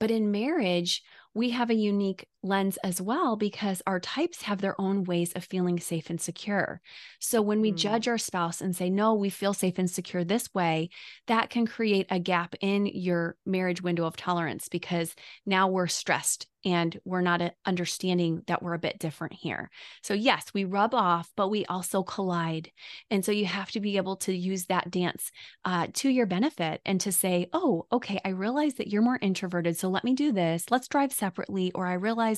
[0.00, 1.02] But in marriage,
[1.34, 5.44] we have a unique lens as well because our types have their own ways of
[5.44, 6.80] feeling safe and secure.
[7.20, 7.76] So when we mm.
[7.76, 10.90] judge our spouse and say, no, we feel safe and secure this way,
[11.26, 15.14] that can create a gap in your marriage window of tolerance because
[15.46, 19.70] now we're stressed and we're not understanding that we're a bit different here.
[20.02, 22.70] So, yes, we rub off, but we also collide.
[23.10, 25.30] And so, you have to be able to use that dance
[25.64, 29.76] uh, to your benefit and to say, oh, okay, I realize that you're more introverted.
[29.76, 30.66] So, let me do this.
[30.70, 32.31] Let's drive separately, or I realize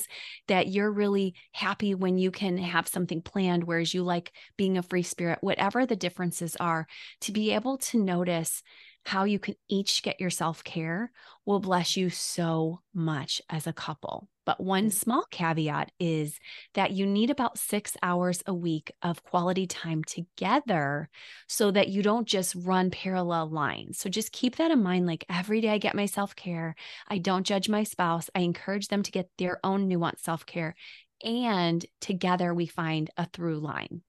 [0.47, 4.83] that you're really happy when you can have something planned, whereas you like being a
[4.83, 6.87] free spirit, whatever the differences are,
[7.21, 8.63] to be able to notice
[9.05, 11.11] how you can each get your self care
[11.45, 14.27] will bless you so much as a couple.
[14.45, 16.39] But one small caveat is
[16.75, 21.09] that you need about six hours a week of quality time together
[21.47, 23.97] so that you don't just run parallel lines.
[23.99, 25.07] So just keep that in mind.
[25.07, 26.75] Like every day I get my self care,
[27.07, 30.75] I don't judge my spouse, I encourage them to get their own nuanced self care.
[31.23, 34.01] And together we find a through line.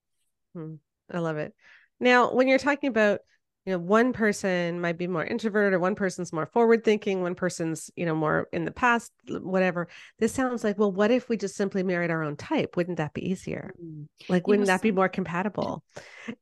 [0.55, 0.75] Hmm.
[1.11, 1.55] I love it.
[2.01, 3.21] Now, when you're talking about
[3.67, 7.35] you know one person might be more introverted or one person's more forward thinking one
[7.35, 9.89] person's you know more in the past whatever.
[10.21, 12.77] This sounds like well what if we just simply married our own type?
[12.77, 13.75] Wouldn't that be easier?
[13.83, 14.07] Mm.
[14.29, 15.83] like wouldn't that be more compatible?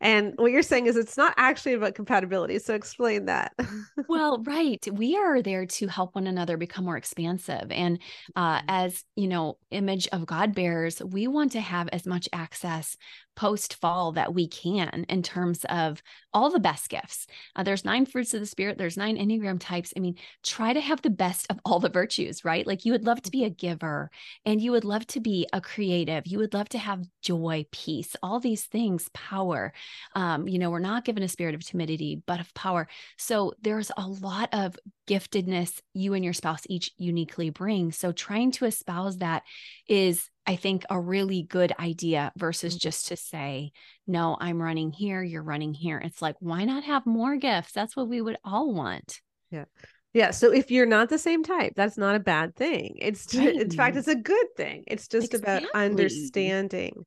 [0.00, 3.52] And what you're saying is it's not actually about compatibility so explain that.
[4.06, 7.98] Well right we are there to help one another become more expansive and
[8.36, 8.66] uh, mm-hmm.
[8.68, 12.96] as you know image of god bears we want to have as much access
[13.36, 17.26] post fall that we can in terms of all the best gifts.
[17.54, 19.92] Uh, there's nine fruits of the spirit, there's nine Enneagram types.
[19.96, 22.66] I mean, try to have the best of all the virtues, right?
[22.66, 24.10] Like you would love to be a giver
[24.44, 26.26] and you would love to be a creative.
[26.26, 29.72] You would love to have joy, peace, all these things, power.
[30.14, 32.88] Um, you know, we're not given a spirit of timidity, but of power.
[33.18, 37.92] So there's a lot of giftedness you and your spouse each uniquely bring.
[37.92, 39.42] So trying to espouse that
[39.88, 42.80] is I think a really good idea versus mm-hmm.
[42.80, 43.72] just to say,
[44.06, 45.98] no, I'm running here, you're running here.
[45.98, 47.72] It's like, why not have more gifts?
[47.72, 49.20] That's what we would all want.
[49.50, 49.64] Yeah.
[50.12, 50.30] Yeah.
[50.30, 52.96] So if you're not the same type, that's not a bad thing.
[53.00, 53.54] It's right.
[53.54, 54.84] in fact, it's a good thing.
[54.86, 55.68] It's just exactly.
[55.68, 57.04] about understanding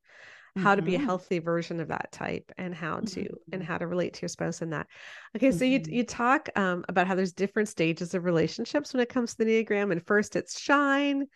[0.57, 1.05] how to be a mm-hmm.
[1.05, 3.53] healthy version of that type and how to mm-hmm.
[3.53, 4.87] and how to relate to your spouse in that
[5.35, 5.93] okay so you mm-hmm.
[5.93, 9.45] you talk um, about how there's different stages of relationships when it comes to the
[9.45, 11.27] enneagram and first it's shine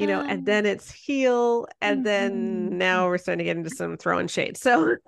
[0.00, 2.04] you know, and then it's heal, and mm-hmm.
[2.04, 4.56] then now we're starting to get into some throwing shade.
[4.56, 4.96] So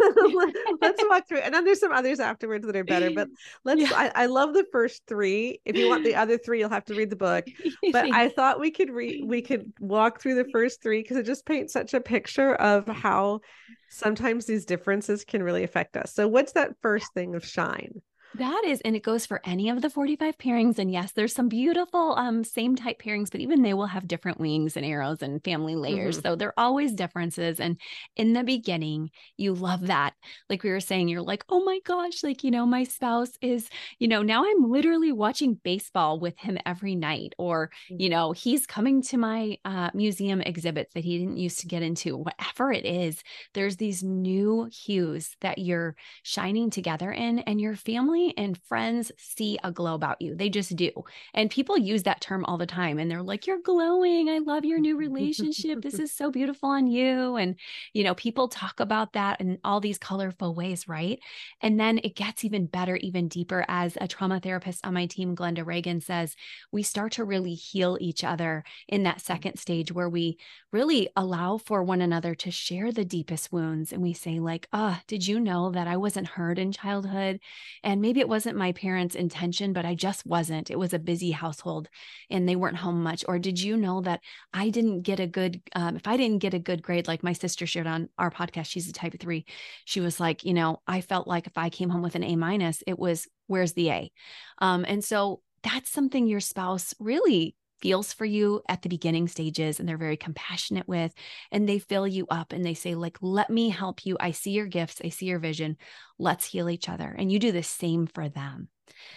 [0.80, 3.10] let's walk through, and then there's some others afterwards that are better.
[3.10, 3.28] But
[3.64, 3.80] let's.
[3.80, 3.90] Yeah.
[3.94, 5.60] I, I, love the first three.
[5.64, 7.46] If you want the other three, you'll have to read the book.
[7.90, 11.24] But I thought we could read, we could walk through the first three because it
[11.24, 13.40] just paints such a picture of how
[13.88, 16.12] sometimes these differences can really affect us.
[16.12, 18.02] So what's that first thing of shine?
[18.34, 20.78] That is, and it goes for any of the 45 pairings.
[20.78, 24.40] And yes, there's some beautiful um same type pairings, but even they will have different
[24.40, 26.18] wings and arrows and family layers.
[26.18, 26.28] Mm-hmm.
[26.28, 27.60] So there are always differences.
[27.60, 27.78] And
[28.16, 30.14] in the beginning, you love that.
[30.48, 33.68] Like we were saying, you're like, oh my gosh, like, you know, my spouse is,
[33.98, 37.34] you know, now I'm literally watching baseball with him every night.
[37.38, 38.00] Or, mm-hmm.
[38.00, 41.82] you know, he's coming to my uh, museum exhibits that he didn't used to get
[41.82, 47.76] into, whatever it is, there's these new hues that you're shining together in, and your
[47.76, 50.34] family family and friends see a glow about you.
[50.34, 50.90] They just do.
[51.34, 54.28] And people use that term all the time and they're like, You're glowing.
[54.28, 55.82] I love your new relationship.
[55.82, 57.36] this is so beautiful on you.
[57.36, 57.56] And,
[57.92, 61.18] you know, people talk about that in all these colorful ways, right?
[61.60, 63.64] And then it gets even better, even deeper.
[63.68, 66.36] As a trauma therapist on my team, Glenda Reagan says,
[66.70, 70.38] we start to really heal each other in that second stage where we
[70.72, 73.92] really allow for one another to share the deepest wounds.
[73.92, 77.40] And we say, like, ah, oh, did you know that I wasn't heard in childhood?
[77.82, 80.70] And maybe it wasn't my parents' intention, but I just wasn't.
[80.70, 81.88] It was a busy household
[82.30, 83.24] and they weren't home much.
[83.28, 84.20] Or did you know that
[84.52, 87.32] I didn't get a good, um, if I didn't get a good grade, like my
[87.32, 89.44] sister shared on our podcast, she's a type three.
[89.84, 92.36] She was like, you know, I felt like if I came home with an A
[92.36, 94.12] minus, it was, where's the A?
[94.58, 99.78] Um, and so that's something your spouse really feels for you at the beginning stages
[99.78, 101.12] and they're very compassionate with
[101.50, 104.16] and they fill you up and they say like let me help you.
[104.20, 105.00] I see your gifts.
[105.04, 105.76] I see your vision.
[106.18, 107.14] Let's heal each other.
[107.18, 108.68] And you do the same for them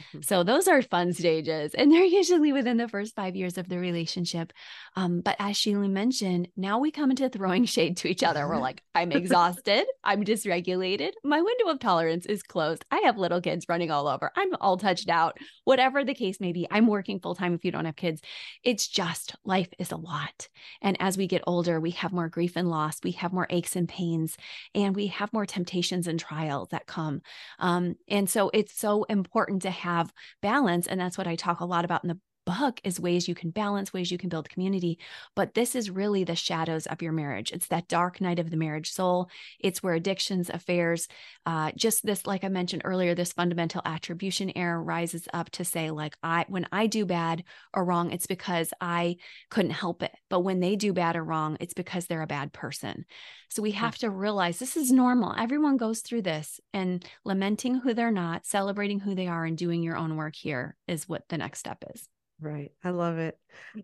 [0.09, 0.21] Mm-hmm.
[0.21, 3.77] So those are fun stages, and they're usually within the first five years of the
[3.77, 4.53] relationship.
[4.95, 8.47] Um, but as Sheila mentioned, now we come into throwing shade to each other.
[8.47, 12.85] We're like, I'm exhausted, I'm dysregulated, my window of tolerance is closed.
[12.91, 14.31] I have little kids running all over.
[14.35, 15.37] I'm all touched out.
[15.63, 17.53] Whatever the case may be, I'm working full time.
[17.53, 18.21] If you don't have kids,
[18.63, 20.47] it's just life is a lot.
[20.81, 22.99] And as we get older, we have more grief and loss.
[23.03, 24.37] We have more aches and pains,
[24.73, 27.21] and we have more temptations and trials that come.
[27.59, 30.87] Um, and so it's so important to have balance.
[30.87, 33.49] And that's what I talk a lot about in the book is ways you can
[33.49, 34.99] balance, ways you can build community.
[35.35, 37.51] But this is really the shadows of your marriage.
[37.51, 39.29] It's that dark night of the marriage soul.
[39.59, 41.07] It's where addictions, affairs,
[41.45, 45.91] uh, just this, like I mentioned earlier, this fundamental attribution error rises up to say,
[45.91, 49.17] like, I when I do bad or wrong, it's because I
[49.49, 50.13] couldn't help it.
[50.29, 53.05] But when they do bad or wrong, it's because they're a bad person.
[53.49, 55.33] So we have to realize this is normal.
[55.37, 59.81] Everyone goes through this and lamenting who they're not, celebrating who they are, and doing
[59.81, 62.09] your own work here is what the next step is.
[62.41, 62.71] Right.
[62.83, 63.37] I love it.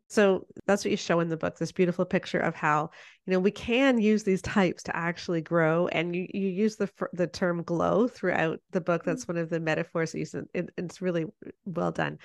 [0.09, 2.89] So that's what you show in the book this beautiful picture of how,
[3.25, 5.87] you know, we can use these types to actually grow.
[5.87, 9.05] And you, you use the, the term glow throughout the book.
[9.05, 9.35] That's mm-hmm.
[9.35, 10.45] one of the metaphors that you said.
[10.53, 11.25] It, it's really
[11.65, 12.19] well done.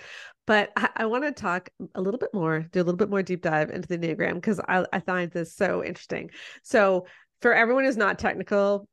[0.46, 3.22] But I, I want to talk a little bit more, do a little bit more
[3.22, 6.30] deep dive into the Enneagram because I, I find this so interesting.
[6.64, 7.06] So
[7.40, 8.88] for everyone who's not technical.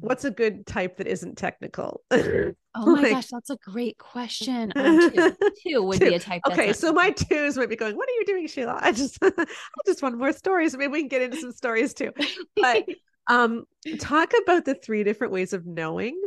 [0.00, 2.02] What's a good type that isn't technical?
[2.10, 4.72] oh my like, gosh, that's a great question.
[4.76, 6.10] Um, two, two would two.
[6.10, 6.42] be a type.
[6.50, 8.78] okay, so my twos might be going, "What are you doing, Sheila?
[8.82, 9.46] I just, I
[9.86, 10.76] just want more stories.
[10.76, 12.12] Maybe we can get into some stories too."
[12.56, 12.86] But
[13.26, 13.64] um,
[13.98, 16.20] talk about the three different ways of knowing.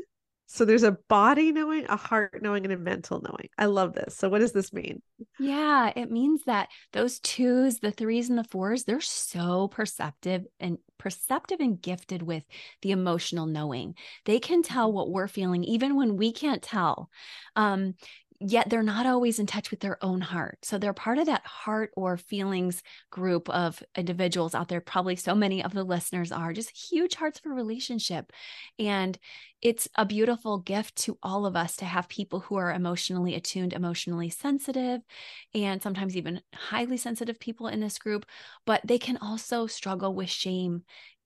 [0.51, 3.49] So there's a body knowing, a heart knowing, and a mental knowing.
[3.59, 4.15] I love this.
[4.15, 5.03] So what does this mean?
[5.37, 10.79] Yeah, it means that those twos, the threes, and the fours, they're so perceptive and
[10.97, 12.43] perceptive and gifted with
[12.81, 13.93] the emotional knowing.
[14.25, 14.95] They can tell mm-hmm.
[14.95, 17.11] what we're feeling even when we can't tell.
[17.55, 17.93] Um,
[18.39, 20.59] yet they're not always in touch with their own heart.
[20.63, 24.79] So they're part of that heart or feelings group of individuals out there.
[24.79, 28.31] Probably so many of the listeners are just huge hearts for relationship.
[28.77, 29.17] And
[29.61, 33.73] it's a beautiful gift to all of us to have people who are emotionally attuned,
[33.73, 35.01] emotionally sensitive,
[35.53, 38.25] and sometimes even highly sensitive people in this group.
[38.65, 40.83] But they can also struggle with shame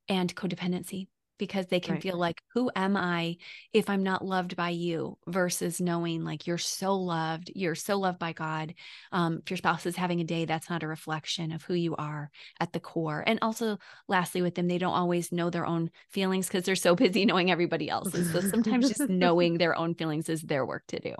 [0.09, 2.03] and codependency because they can right.
[2.03, 3.35] feel like who am i
[3.73, 5.17] if i'm not loved by you?
[5.27, 8.73] versus knowing like you're so loved you're so loved by god.
[9.11, 11.95] Um, if your spouse is having a day that's not a reflection of who you
[11.95, 13.23] are at the core.
[13.25, 16.95] And also lastly with them they don't always know their own feelings because they're so
[17.03, 18.31] busy knowing everybody else's.
[18.31, 21.15] So sometimes just knowing their own feelings is their work to do.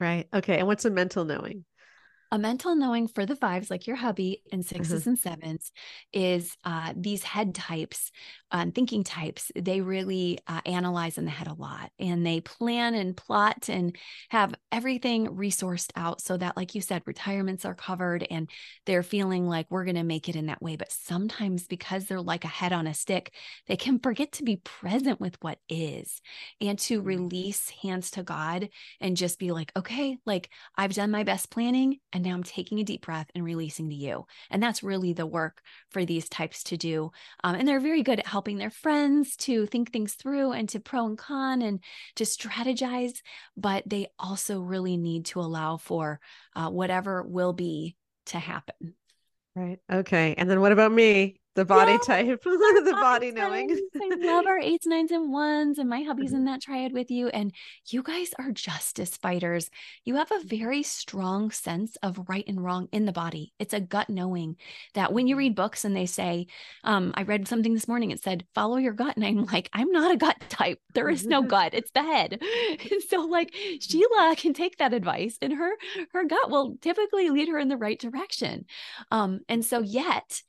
[0.00, 0.28] Right.
[0.32, 1.64] Okay and what's a mental knowing
[2.32, 5.08] a mental knowing for the fives, like your hubby and 6s mm-hmm.
[5.08, 5.72] and sevens,
[6.12, 8.10] is uh, these head types
[8.52, 9.50] and uh, thinking types.
[9.54, 13.96] They really uh, analyze in the head a lot and they plan and plot and
[14.30, 18.48] have everything resourced out so that, like you said, retirements are covered and
[18.86, 20.76] they're feeling like we're going to make it in that way.
[20.76, 23.32] But sometimes because they're like a head on a stick,
[23.66, 26.20] they can forget to be present with what is
[26.60, 27.08] and to mm-hmm.
[27.08, 28.68] release hands to God
[29.00, 32.80] and just be like, okay, like I've done my best planning and now I'm taking
[32.80, 34.24] a deep breath and releasing to you.
[34.50, 37.10] And that's really the work for these types to do.
[37.44, 40.80] Um, and they're very good at helping their friends to think things through and to
[40.80, 41.80] pro and con and
[42.14, 43.20] to strategize.
[43.54, 46.18] But they also really need to allow for
[46.54, 48.94] uh, whatever will be to happen.
[49.54, 49.78] Right.
[49.92, 50.34] Okay.
[50.38, 51.38] And then what about me?
[51.56, 53.80] The body Yes, type, the body knowing.
[54.00, 57.28] I love our eights, nines, and ones, and my hubby's in that triad with you.
[57.28, 57.52] And
[57.88, 59.70] you guys are justice fighters.
[60.04, 63.52] You have a very strong sense of right and wrong in the body.
[63.58, 64.56] It's a gut knowing
[64.94, 65.38] that when you Mhm.
[65.38, 66.46] read books and they say,
[66.84, 69.16] um, I read something this morning, it said, follow your gut.
[69.16, 70.80] And I'm like, I'm not a gut type.
[70.94, 72.38] There is no gut, it's the head.
[72.90, 75.72] And so, like, Sheila can take that advice, and her
[76.12, 78.66] her gut will typically lead her in the right direction.
[79.10, 80.42] Um, and so, yet,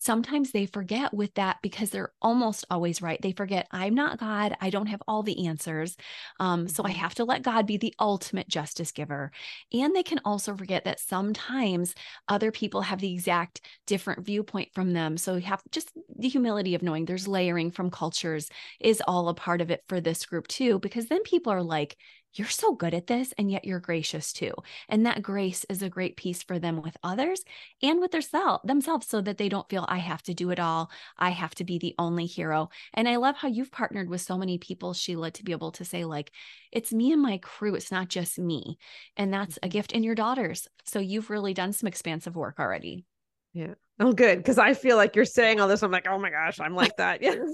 [0.00, 3.20] sometimes they forget with that because they're almost always right.
[3.22, 4.56] They forget, I'm not God.
[4.60, 5.96] I don't have all the answers.
[6.40, 6.94] Um, so I Mhm.
[6.94, 9.30] have to let God be the ultimate justice giver.
[9.72, 11.94] And they can also forget that sometimes
[12.28, 15.16] other people have the exact different viewpoint from them.
[15.16, 18.48] So you have just the humility of knowing there's layering from cultures
[18.80, 21.96] is all a part of it for this group too, because then people are like,
[22.34, 24.52] you're so good at this, and yet you're gracious too.
[24.88, 27.42] And that grace is a great piece for them with others
[27.82, 30.60] and with their self, themselves so that they don't feel I have to do it
[30.60, 30.90] all.
[31.18, 32.70] I have to be the only hero.
[32.94, 35.84] And I love how you've partnered with so many people, Sheila, to be able to
[35.84, 36.30] say, like,
[36.72, 37.74] it's me and my crew.
[37.74, 38.78] It's not just me.
[39.16, 39.70] And that's a mm-hmm.
[39.70, 40.68] gift in your daughters.
[40.84, 43.04] So you've really done some expansive work already.
[43.52, 43.74] Yeah.
[43.98, 44.38] Oh, good.
[44.38, 45.82] Because I feel like you're saying all this.
[45.82, 47.22] I'm like, oh my gosh, I'm like that.
[47.22, 47.34] Yeah.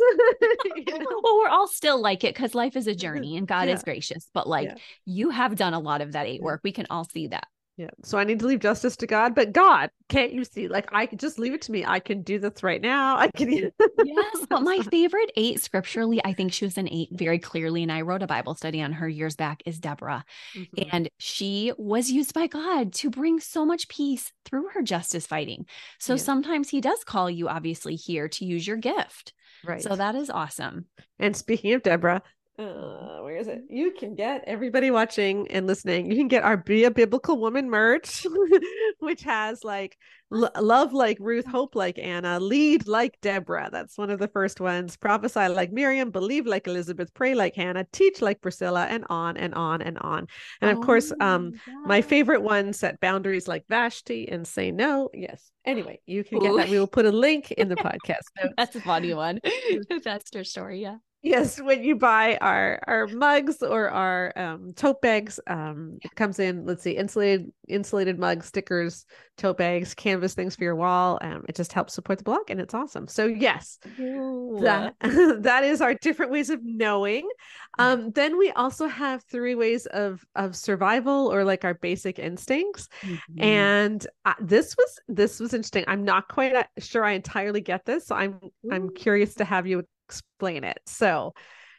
[0.87, 1.07] Know?
[1.23, 3.01] Well, we're all still like it because life is a mm-hmm.
[3.01, 3.75] journey and God Yeah.
[3.75, 4.31] is gracious.
[4.33, 4.75] But like Yeah.
[5.05, 6.61] you have done a lot of that eight work.
[6.63, 7.49] We can all see that.
[7.77, 7.91] Yeah.
[8.05, 10.67] So I need to leave justice to God, but God, can't you see?
[10.67, 11.85] Like I just leave it to me.
[11.85, 13.17] I can do this right now.
[13.19, 13.71] I can.
[14.03, 17.83] Yes, but my favorite eight scripturally, I think she was an eight very clearly.
[17.83, 20.25] And I wrote a Bible study on her years back, is Deborah.
[20.55, 20.89] Mhm.
[20.91, 25.67] And she was used by God to bring so much peace through her justice fighting.
[25.99, 26.21] So Yeah.
[26.23, 29.35] sometimes he does call you, obviously, here to use your gift.
[29.65, 29.83] Right.
[29.83, 30.87] So that is awesome.
[31.19, 32.23] And speaking of Deborah,
[32.59, 33.65] uh, where is it?
[33.69, 36.11] You can get everybody watching and listening.
[36.11, 38.27] You can get our Be a Biblical Woman merch,
[39.01, 39.99] which has like
[40.33, 43.69] l- love like Ruth, hope like Anna, lead like Deborah.
[43.71, 44.97] That's one of the first ones.
[44.97, 49.55] Prophesy like Miriam, believe like Elizabeth, pray like Hannah, teach like Priscilla, and on and
[49.55, 50.27] on and on.
[50.63, 51.53] And of course, um,
[51.85, 55.11] my favorite one set boundaries like Vashti and say no.
[55.13, 55.51] Yes.
[55.67, 56.57] Anyway, you can get Ooh.
[56.57, 56.71] that.
[56.71, 58.23] We will put a link in the podcast.
[58.57, 59.41] That's a funny one.
[60.05, 60.81] That's her story.
[60.81, 60.97] Yeah.
[61.27, 66.39] Yes, when you buy our our mugs or our um, tote bags, um, it comes
[66.39, 66.65] in.
[66.65, 69.05] Let's see, insulated insulated mugs, stickers,
[69.37, 71.19] tote bags, canvas things for your wall.
[71.21, 73.09] Um, it just helps support the blog, and it's awesome.
[73.09, 77.29] So yes, that that is our different ways of knowing.
[77.77, 82.89] Um, then we also have three ways of of survival or like our basic instincts.
[83.05, 83.19] Mhm.
[83.43, 85.85] And uh, this was this was interesting.
[85.89, 88.39] I'm not quite uh, sure I entirely get this, so I'm
[88.71, 90.79] I'm curious to have you explain it.
[90.87, 91.33] So,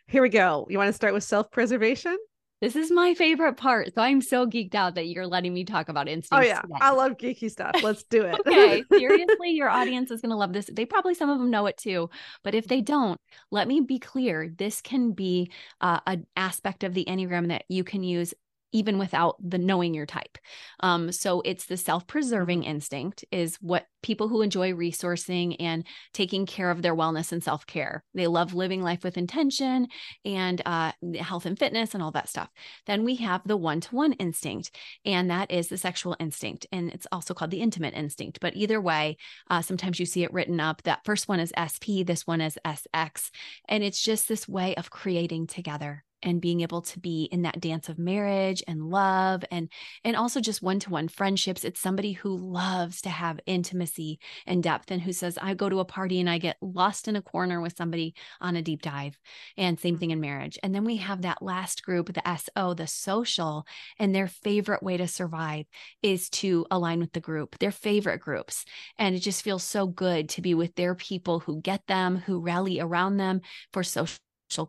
[0.08, 0.68] here we go.
[0.70, 2.18] You want to start with self preservation?
[2.60, 3.94] This is my favorite part.
[3.94, 6.44] So I'm so geeked out that you're letting me talk about instincts.
[6.44, 6.74] Oh yeah, today.
[6.82, 7.76] I love geeky stuff.
[7.84, 8.40] Let's do it.
[8.48, 10.68] okay, seriously, your audience is going to love this.
[10.72, 12.10] They probably some of them know it too,
[12.44, 13.20] but if they don't,
[13.52, 14.52] let me be clear.
[14.58, 18.34] This can be uh, an aspect of the enneagram that you can use
[18.72, 20.38] even without the knowing your type.
[20.82, 26.70] Um, so it's the self-preserving instinct is what people who enjoy resourcing and taking care
[26.70, 28.04] of their wellness and self-care.
[28.14, 29.88] They love living life with intention
[30.26, 32.50] and uh, health and fitness and all that stuff.
[32.86, 34.72] Then we have the one-to-one instinct,
[35.06, 38.40] and that is the sexual instinct, and it's also called the intimate instinct.
[38.40, 39.18] But either way,
[39.50, 40.84] uh, sometimes you see it written up.
[40.84, 43.30] That first one is SP, this one is SX,
[43.68, 47.60] and it's just this way of creating together and being able to be in that
[47.62, 49.70] dance of marriage and love and
[50.04, 51.64] and also just one-to-one friendships.
[51.64, 55.80] It's somebody who loves to have intimacy and depth and who says i go to
[55.80, 59.18] a party and i get lost in a corner with somebody on a deep dive.
[59.58, 60.30] And same thing in mm-hmm.
[60.30, 60.60] marriage.
[60.62, 63.66] And then we have that last group the so the social
[63.98, 65.66] and their favorite way to survive
[66.04, 68.66] is to align with the group their favorite groups.
[68.98, 72.42] And it just feels so good to be with their people who get them who
[72.42, 74.20] rally around them for social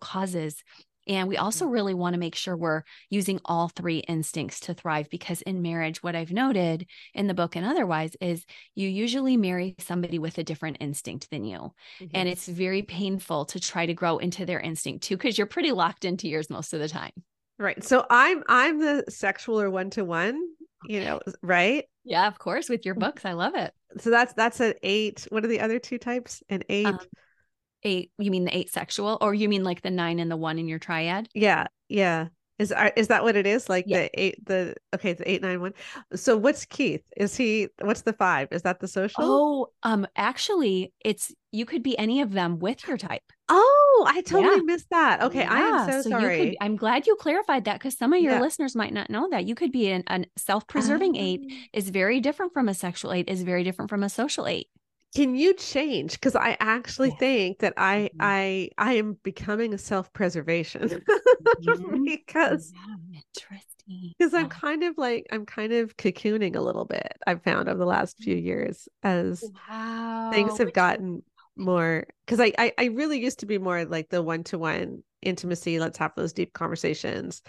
[0.01, 0.63] causes
[1.09, 1.73] and we also mm.
[1.73, 6.03] really want to make sure we're using all three instincts to thrive because in marriage,
[6.03, 8.45] what I've noted in the book and otherwise is
[8.75, 11.73] you usually marry somebody with a different instinct than you.
[12.01, 12.27] And mm-hmm.
[12.29, 16.05] it's very painful to try to grow into their instinct too, because you're pretty locked
[16.05, 17.13] into yours most of the time.
[17.59, 17.83] right.
[17.83, 20.41] So I'm I'm the sexual or one to one.
[20.85, 21.85] You know, right?
[22.05, 22.69] Yeah, of course.
[22.69, 23.01] With your mm.
[23.01, 23.73] books, I love it.
[23.99, 25.27] So that's that's an eight.
[25.31, 26.43] What are the other two types?
[26.49, 26.87] An um, eight.
[26.87, 27.01] Um,
[27.85, 30.59] Eight, you mean the eight sexual, or you mean like the nine and the one
[30.59, 31.29] in your triad?
[31.35, 32.29] yeah, yeah.
[32.59, 33.69] Is is that what it is?
[33.69, 34.01] Like Yeah.
[34.03, 35.75] the eight, the okay, the eight nine one.
[36.17, 37.05] So what's Keith?
[37.17, 37.69] Is he?
[37.81, 38.49] What's the five?
[38.51, 39.23] Is that the social?
[39.25, 43.23] Oh, um, actually, it's you could be any of them with your type.
[43.49, 44.63] Oh, I totally Yeah.
[44.65, 45.23] missed that.
[45.23, 46.39] Okay, I am Yeah, so, you sorry.
[46.49, 48.41] could, I'm glad you clarified that because some of your Yeah.
[48.41, 49.45] listeners might not know that.
[49.45, 51.41] You could be an, a self-preserving eight
[51.73, 54.67] is very different from a sexual eight, is very different from a social eight.
[55.15, 57.17] Can you change because i actually Yeah.
[57.19, 58.17] think that i Mhm.
[58.21, 60.89] i i am becoming a self-preservation
[61.61, 62.05] Mhm.
[62.05, 64.15] because Yeah, interesting.
[64.19, 67.79] because i'm kind of like i'm kind of cocooning a little bit i've found over
[67.79, 70.31] the last few years as Wow.
[70.33, 71.23] things have which- gotten
[71.57, 75.99] more because I, I i really used to be more like the one-to-one intimacy let's
[75.99, 77.43] have those deep conversations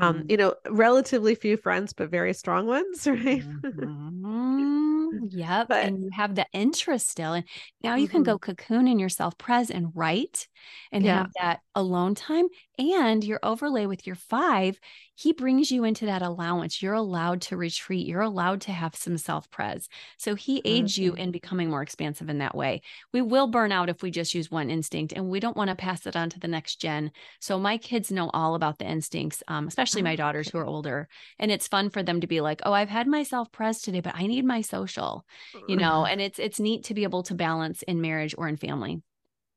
[0.00, 0.30] um Mhm.
[0.30, 5.30] you know relatively few friends but very strong ones right Mhm.
[5.30, 5.68] Yep.
[5.68, 7.32] But- and you have the interest still.
[7.34, 7.48] And
[7.82, 10.48] now you can go cocoon in yourself pres and write
[10.92, 11.18] and Yeah.
[11.20, 12.46] have that alone time.
[12.78, 14.78] And your overlay with your five,
[15.16, 16.80] he brings you into that allowance.
[16.80, 18.06] You're allowed to retreat.
[18.06, 19.88] You're allowed to have some self pres.
[20.16, 22.82] So he aids you in becoming more expansive in that way.
[23.12, 25.74] We will burn out if we just use one instinct and we don't want to
[25.76, 27.10] pass it on to the next gen.
[27.40, 31.08] So my kids know all about the instincts, um, especially my daughters who are older.
[31.40, 34.00] And it's fun for them to be like, oh, I've had my self pres today,
[34.00, 35.26] but I need my social,
[35.66, 38.56] you know, and it's it's neat to be able to balance in marriage or in
[38.56, 39.02] family.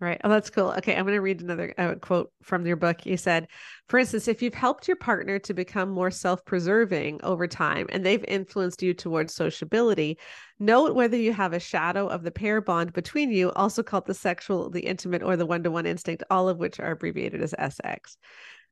[0.01, 0.19] Right.
[0.23, 0.73] Oh, that's cool.
[0.79, 0.95] Okay.
[0.95, 3.05] I'm going to read another uh, quote from your book.
[3.05, 3.47] You said,
[3.87, 8.03] for instance, if you've helped your partner to become more self preserving over time and
[8.03, 10.17] they've influenced you towards sociability,
[10.59, 14.15] note whether you have a shadow of the pair bond between you, also called the
[14.15, 17.53] sexual, the intimate, or the one to one instinct, all of which are abbreviated as
[17.53, 18.17] SX.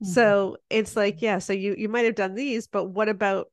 [0.02, 3.52] So it's like, yeah, so you you might have done these, but what about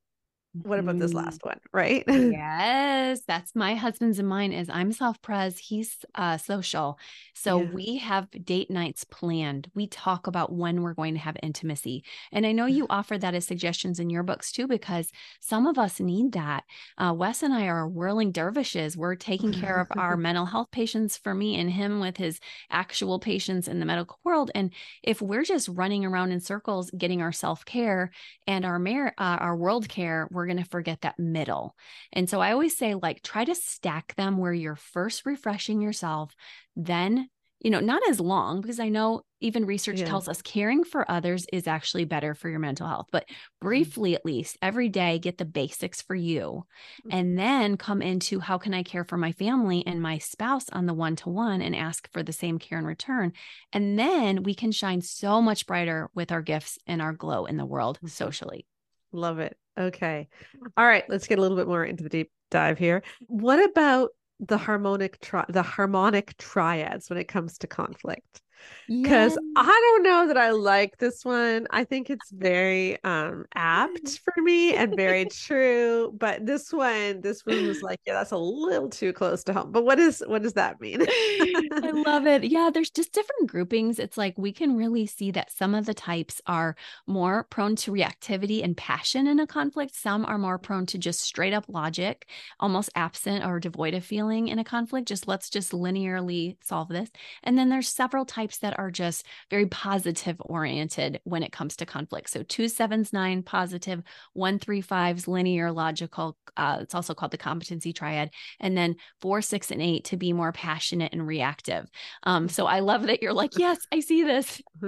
[0.64, 1.14] what about this Mhm.
[1.14, 1.60] last one?
[1.72, 2.04] Right.
[2.14, 6.98] Yes, that's my husband's and mine is I'm self-pres, he's uh social.
[7.34, 7.70] So Yeah.
[7.72, 9.70] we have date nights planned.
[9.74, 12.04] We talk about when we're going to have intimacy.
[12.32, 15.78] And I know you offer that as suggestions in your books too, because some of
[15.78, 16.64] us need that.
[16.98, 18.96] Uh, Wes and I are whirling dervishes.
[18.96, 22.40] We're taking care of our mental health patients for me and him with his
[22.70, 24.50] actual patients in the medical world.
[24.54, 28.10] And if we're just running around in circles getting our self-care
[28.46, 31.76] and our uh, our world care, we're going to forget that middle.
[32.12, 36.34] And so I always say, like, try to stack them where you're first refreshing yourself,
[36.74, 37.28] then,
[37.60, 40.06] you know, not as long, because I know even research Yeah.
[40.06, 43.26] tells us caring for others is actually better for your mental health, but
[43.60, 46.64] briefly at least every day, get the basics for you.
[47.10, 50.86] And then come into how can I care for my family and my spouse on
[50.86, 53.32] the one to one and ask for the same care in return.
[53.72, 57.56] And then we can shine so much brighter with our gifts and our glow in
[57.56, 58.10] the world Mhm.
[58.10, 58.66] socially.
[59.12, 59.56] Love it.
[59.78, 60.28] Okay.
[60.76, 63.02] All right, let's get a little bit more into the deep dive here.
[63.26, 68.42] What about the harmonic tri- the harmonic triads when it comes to conflict?
[68.88, 69.36] Yes.
[69.56, 71.66] I don't know that I like this one.
[71.70, 77.44] I think it's very um apt for me and very true, but this one this
[77.44, 79.72] one was like, yeah, that's a little too close to home.
[79.72, 81.02] But what is what does that mean?
[81.02, 82.44] I love it.
[82.44, 83.98] Yeah, there's just different groupings.
[83.98, 86.76] It's like we can really see that some of the types are
[87.06, 89.94] more prone to reactivity and passion in a conflict.
[89.96, 92.28] Some are more prone to just straight up logic,
[92.60, 95.08] almost absent or devoid of feeling in a conflict.
[95.08, 97.10] Just let's just linearly solve this.
[97.42, 101.86] And then there's several types that are just very positive oriented when it comes to
[101.86, 102.30] conflict.
[102.30, 106.36] So two sevens, nine positive, one three fives linear logical.
[106.56, 108.30] Uh, it's also called the competency triad,
[108.60, 111.86] and then four, six, and eight to be more passionate and reactive.
[112.22, 114.62] Um, so I love that you're like, yes, I see this.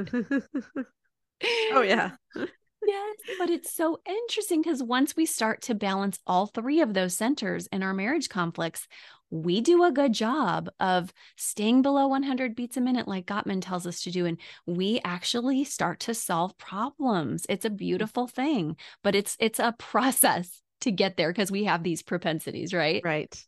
[1.73, 2.13] oh yeah.
[2.87, 7.15] Yes, but it's so interesting because once we start to balance all three of those
[7.15, 8.87] centers in our marriage conflicts,
[9.31, 13.87] we do a good job of staying below 100 beats a minute, like Gottman tells
[13.87, 14.25] us to do.
[14.27, 17.45] And we actually start to solve problems.
[17.49, 21.83] It's a beautiful thing, but it's it's a process to get there because we have
[21.83, 23.03] these propensities, right?
[23.05, 23.45] Right.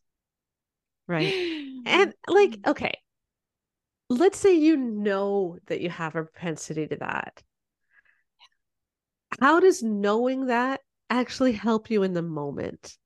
[1.07, 1.33] Right.
[1.87, 2.67] And like, mm.
[2.73, 2.93] okay,
[4.11, 7.43] let's say you know that you have a propensity to that.
[9.41, 12.97] How does knowing that actually help you in the moment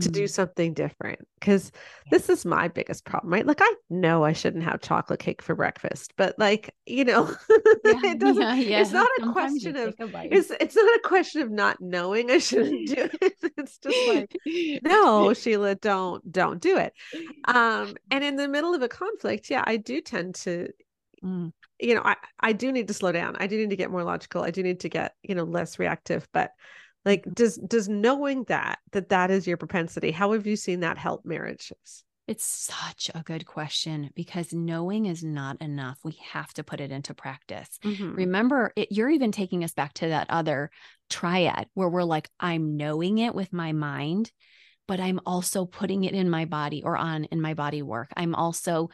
[0.00, 1.20] to do Mm, something different?
[1.40, 1.72] Because
[2.10, 3.46] this is my biggest problem, right?
[3.46, 7.34] Like, I know I shouldn't have chocolate cake for breakfast, but like, you know,
[7.84, 8.82] yeah, it doesn't, yeah, yeah.
[8.82, 11.80] it's not a Sometimes you question of, a it's, it's not a question of not
[11.80, 13.34] knowing I shouldn't do it.
[13.58, 14.36] It's just like,
[14.82, 16.92] no, Sheila, don't, don't do it.
[17.46, 20.68] Um, and in the middle of a conflict, yeah, I do tend to
[21.24, 23.36] Mm, you know, I, I do need to slow down.
[23.38, 24.42] I do need to get more logical.
[24.42, 26.26] I do need to get, you know, less reactive.
[26.32, 26.52] But
[27.04, 30.10] like, does does knowing that that that is your propensity?
[30.10, 32.04] How have you seen that help marriages?
[32.26, 35.98] It's such a good question because knowing is not enough.
[36.04, 37.78] We have to put it into practice.
[37.82, 38.16] Mhm.
[38.16, 40.70] Remember, it, you're even taking us back to that other
[41.08, 44.30] triad where we're like, I'm knowing it with my mind,
[44.86, 48.10] but I'm also putting it in my body or on in my body work.
[48.14, 48.90] I'm also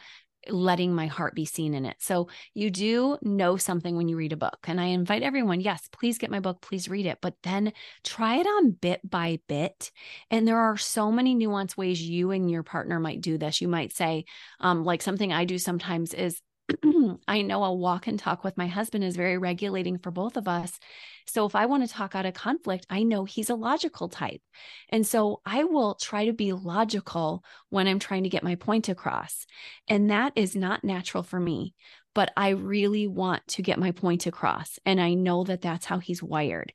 [0.49, 1.97] letting my heart be seen in it.
[1.99, 4.59] So you do know something when you read a book.
[4.65, 7.73] And I invite everyone, yes, please get my book, please read it, but then
[8.03, 9.91] try it on bit by bit.
[10.29, 13.61] And there are so many nuanced ways you and your partner might do this.
[13.61, 14.25] You might say,
[14.59, 16.41] um, like something I do sometimes is
[17.27, 20.47] I know a walk and talk with my husband is very regulating for both of
[20.47, 20.79] us.
[21.27, 24.41] So if I want to talk out of conflict, I know he's a logical type.
[24.89, 28.89] And so I will try to be logical when I'm trying to get my point
[28.89, 29.45] across.
[29.87, 31.73] And that is not natural for me,
[32.13, 34.79] but I really want to get my point across.
[34.85, 36.73] And I know that that's how he's wired.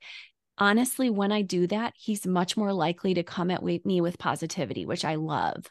[0.58, 4.84] Honestly, when I do that, he's much more likely to come at me with positivity,
[4.84, 5.66] which I love.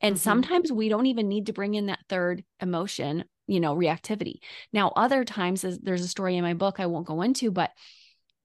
[0.00, 0.22] And mm-hmm.
[0.22, 4.36] sometimes we don't even need to bring in that third emotion you know, reactivity.
[4.72, 7.72] Now, other times, there's a story in my book I won't go into, but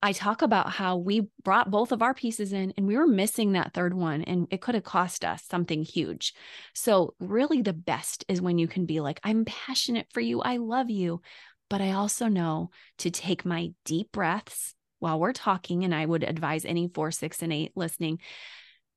[0.01, 3.53] I talk about how we brought both of our pieces in and we were missing
[3.53, 6.33] that third one and it could have cost us something huge.
[6.73, 10.41] So, really, the best is when you can be like, I'm passionate for you.
[10.41, 11.21] I love you.
[11.69, 12.69] But I also know
[12.99, 15.83] to take my deep breaths while we're talking.
[15.83, 18.19] And I would advise any four, six, and eight listening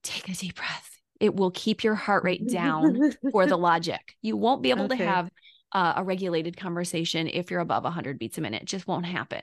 [0.03, 0.90] take a deep breath.
[1.20, 4.14] It will keep your heart rate down for the logic.
[4.22, 4.99] You won't be able okay.
[4.99, 5.30] to have
[5.73, 8.62] uh, a regulated conversation if you're above 100 beats a minute.
[8.62, 9.43] It just won't happen.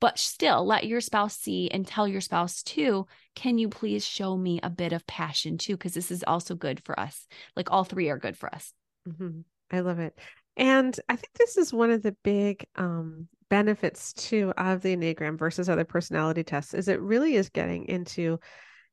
[0.00, 4.36] But still, let your spouse see and tell your spouse too, can you please show
[4.36, 5.76] me a bit of passion too?
[5.76, 7.26] Because this is also good for us.
[7.54, 8.72] Like all three are good for us.
[9.08, 9.40] Mm-hmm.
[9.70, 10.18] I love it.
[10.56, 15.38] And I think this is one of the big um, benefits too of the Enneagram
[15.38, 18.40] versus other personality tests is it really is getting into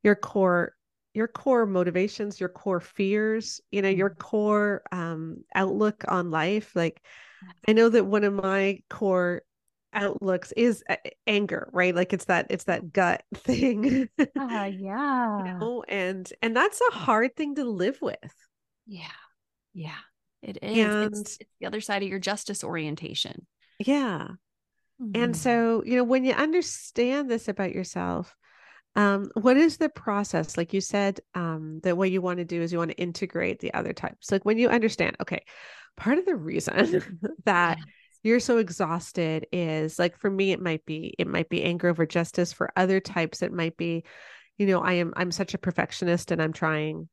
[0.04, 0.76] your core
[1.14, 4.22] your core motivations, your core fears, you know, your mm-hmm.
[4.22, 6.76] core um, outlook on life.
[6.76, 7.02] Like,
[7.68, 9.44] I know that one of my core
[9.94, 10.84] outlooks is
[11.28, 11.96] anger, right?
[11.96, 14.10] Like it's that it's that gut thing.
[14.20, 15.38] uh, yeah.
[15.38, 15.84] you know?
[15.88, 18.34] And and that's a hard thing to live with.
[18.88, 19.06] Yeah.
[19.74, 19.92] Yeah.
[20.42, 20.86] It is.
[20.86, 23.46] And, it's, it's the other side of your justice orientation.
[23.80, 24.30] Yeah.
[25.02, 25.24] Mm-hmm.
[25.24, 28.36] And so, you know, when you understand this about yourself,
[28.96, 30.56] um, what is the process?
[30.58, 33.60] Like you said, um, that what you want to do is you want to integrate
[33.60, 34.32] the other types.
[34.32, 35.44] Like when you understand, okay,
[35.98, 37.02] part of the reason
[37.46, 37.84] that yeah.
[38.22, 42.06] you're so exhausted is like for me, it might be it might be anger over
[42.06, 42.54] justice.
[42.54, 44.04] For other types, it might be,
[44.58, 47.10] you know, I am I'm such a perfectionist and I'm trying,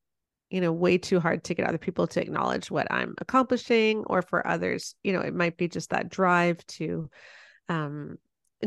[0.51, 4.05] you know, way too hard to get other people to acknowledge what I'm accomplishing.
[4.07, 7.09] Or for others, you know, it might be just that drive to
[7.70, 8.18] um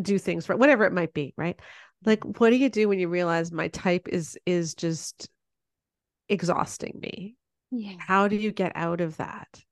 [0.02, 1.60] do things for whatever it might be, right?
[2.06, 5.30] Like what do you do when you realize my type is is just
[6.30, 7.36] exhausting me?
[7.72, 7.96] Yeah.
[8.00, 9.64] How do you get out of that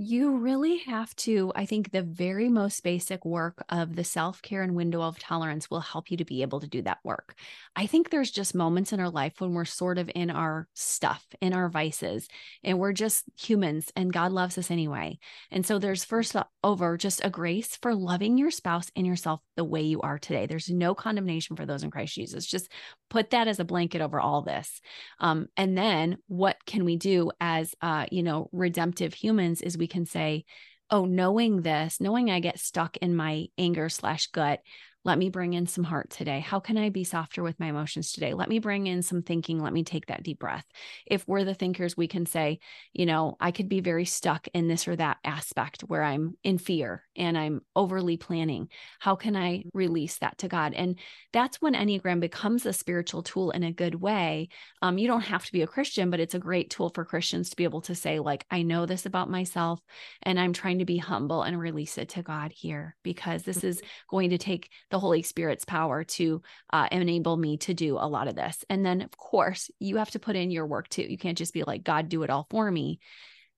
[0.00, 1.50] you really have to.
[1.56, 5.68] I think the very most basic work of the self care and window of tolerance
[5.68, 7.34] will help you to be able to do that work.
[7.74, 11.26] I think there's just moments in our life when we're sort of in our stuff,
[11.40, 12.28] in our vices,
[12.62, 15.18] and we're just humans and God loves us anyway.
[15.50, 19.64] And so there's first over just a grace for loving your spouse and yourself the
[19.64, 20.46] way you are today.
[20.46, 22.46] There's no condemnation for those in Christ Jesus.
[22.46, 22.70] Just
[23.10, 24.80] put that as a blanket over all this.
[25.18, 29.87] Um, and then what can we do as, uh, you know, redemptive humans is we
[29.88, 30.44] can say,
[30.90, 34.60] oh, knowing this, knowing I get stuck in my anger slash gut,
[35.04, 36.40] let me bring in some heart today.
[36.40, 38.34] How can I be softer with my emotions today?
[38.34, 39.62] Let me bring in some thinking.
[39.62, 40.64] Let me take that deep breath.
[41.06, 42.58] If we're the thinkers, we can say,
[42.92, 46.58] you know, I could be very stuck in this or that aspect where I'm in
[46.58, 48.68] fear and I'm overly planning.
[48.98, 50.74] How can I release that to God?
[50.74, 50.98] And
[51.32, 54.48] that's when Enneagram becomes a spiritual tool in a good way.
[54.82, 57.50] Um, you don't have to be a Christian, but it's a great tool for Christians
[57.50, 59.80] to be able to say, like, I know this about myself
[60.22, 63.80] and I'm trying to be humble and release it to God here because this is
[64.10, 68.28] going to take the Holy Spirit's power to uh, enable me to do a lot
[68.28, 68.64] of this.
[68.68, 71.02] And then, of course, you have to put in your work too.
[71.02, 73.00] You can't just be like, God, do it all for me.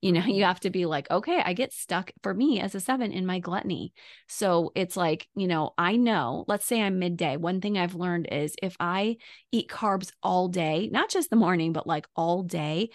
[0.01, 2.81] You know, you have to be like, okay, I get stuck for me as a
[2.81, 3.93] seven in my gluttony.
[4.29, 7.37] So it's like, you know, I know, let's say I'm midday.
[7.37, 9.17] One thing I've learned is if I
[9.53, 12.91] eat carbs all day, not just the morning, but like all day,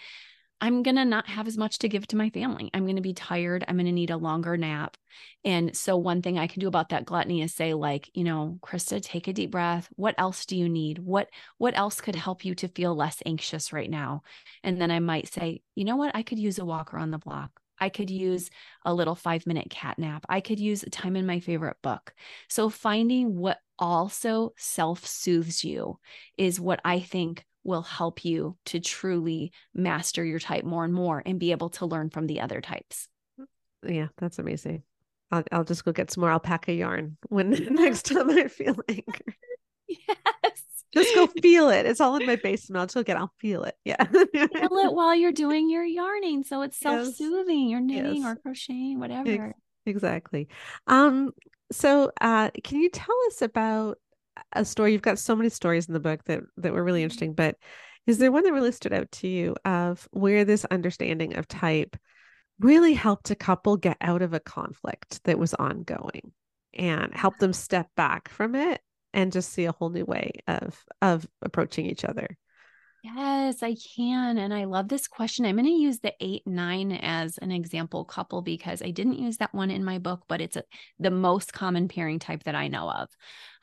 [0.60, 2.70] I'm going to not have as much to give to my family.
[2.72, 3.64] I'm going to be tired.
[3.68, 4.96] I'm going to need a longer nap.
[5.44, 8.58] And so, one thing I can do about that gluttony is say, like, you know,
[8.62, 9.88] Christa, take a deep breath.
[9.96, 10.98] What else do you need?
[10.98, 11.28] What
[11.58, 14.22] what else could help you to feel less anxious right now?
[14.62, 16.16] And then I might say, you know what?
[16.16, 17.50] I could use a walk around the block.
[17.78, 18.50] I could use
[18.84, 20.24] a little five minute cat nap.
[20.28, 22.14] I could use a time in my favorite book.
[22.48, 25.98] So, finding what also self soothes you
[26.36, 31.22] is what I think will help you to truly master your type more and more
[31.26, 33.08] and be able to learn from the other types.
[33.86, 34.82] Yeah, that's amazing.
[35.30, 39.34] I'll, I'll just go get some more alpaca yarn when next time I feel anger.
[39.88, 40.62] Yes.
[40.94, 41.86] just go feel it.
[41.86, 42.78] It's all in my basement.
[42.78, 43.16] I'll just go get.
[43.16, 43.74] I'll feel it.
[43.84, 44.02] Yeah.
[44.04, 47.68] feel it while you're doing your yarning, so it's self-soothing.
[47.68, 48.26] You're knitting Yes.
[48.32, 49.54] or crocheting, whatever.
[49.84, 50.48] exactly.
[50.86, 51.32] Um.
[51.72, 53.98] So, uh, can you tell us about
[54.52, 54.92] a story?
[54.92, 57.04] You've got so many stories in the book that that were really mm-hmm.
[57.04, 57.56] interesting, but
[58.06, 61.96] is there one that really stood out to you of where this understanding of type
[62.60, 66.32] really helped a couple get out of a conflict that was ongoing
[66.72, 68.80] and help them step back from it
[69.12, 72.28] and just see a whole new way of of approaching each other?
[73.02, 74.36] Yes, I can.
[74.36, 75.46] And I love this question.
[75.46, 79.36] I'm going to use the eight, nine as an example couple because I didn't use
[79.36, 80.64] that one in my book, but it's a,
[80.98, 83.08] the most common pairing type that I know of.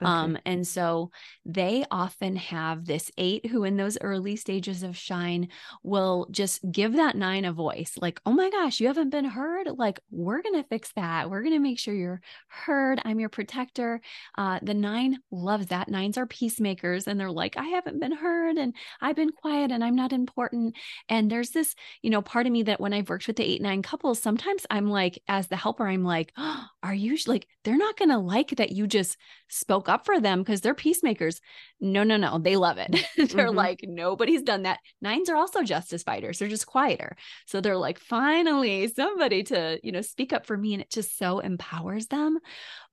[0.02, 0.10] Okay.
[0.10, 1.12] Um, and so
[1.46, 5.50] they often have this eight who, in those early stages of shine,
[5.84, 9.68] will just give that nine a voice like, oh my gosh, you haven't been heard.
[9.78, 11.30] Like, we're going to fix that.
[11.30, 13.02] We're going to make sure you're heard.
[13.04, 14.00] I'm your protector.
[14.38, 15.90] Uh, the nine loves that.
[15.90, 19.84] Nines are peacemakers and they're like, I haven't been heard and I've been quiet and
[19.84, 20.76] I'm not important.
[21.10, 23.62] And there's this, you know, part of me that when I've worked with the eight,
[23.62, 27.78] nine couples, sometimes I'm like, as the helper, I'm like, oh, are you like, they're
[27.78, 29.18] not going to like that you just
[29.50, 31.40] spoke up for them because they're peacemakers.
[31.80, 32.40] No, no, no.
[32.40, 32.90] They love it.
[33.18, 33.56] they're Mhm.
[33.56, 34.80] like, nobody's done that.
[35.02, 36.40] Nines are also justice fighters.
[36.40, 37.16] They're just quieter.
[37.46, 40.74] So they're like, finally, somebody to, you know, speak up for me.
[40.74, 42.40] And it just so empowers them.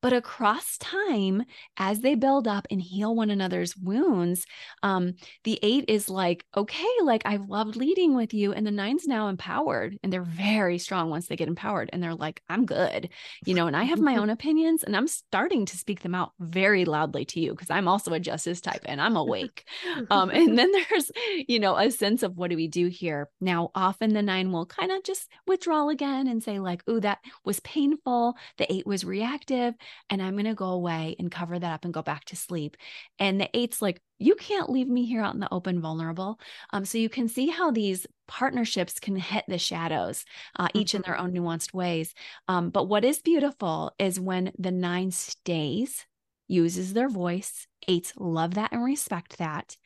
[0.02, 1.44] But across time,
[1.76, 4.46] as they build up and heal one another's wounds,
[4.82, 8.52] um, the eight is like, okay, like I've loved leading with you.
[8.52, 11.90] And the nine's now empowered and they're very strong once they get empowered.
[11.92, 13.10] And they're like, I'm good,
[13.44, 16.32] you know, and I have my own opinions and I'm starting to speak them out
[16.38, 19.64] very loudly to you because I'm also a justice type and I'm awake.
[20.10, 21.10] Um, and then there's,
[21.46, 23.28] you know, a sense of what do we do here?
[23.40, 27.18] Now, often the nine will kind of just withdraw again and say, like, ooh, that
[27.44, 28.36] was painful.
[28.56, 29.74] The eight was reactive
[30.08, 32.76] and I'm going to go away and cover that up and go back to sleep.
[33.18, 36.38] And the eight's like, you can't leave me here out in the open vulnerable.
[36.72, 40.24] Um, so you can see how these partnerships can hit the shadows,
[40.56, 42.14] uh, each in their own nuanced ways.
[42.48, 46.06] Um, but what is beautiful is when the nine stays,
[46.48, 47.66] uses their voice.
[47.88, 49.76] Eights love that and respect that.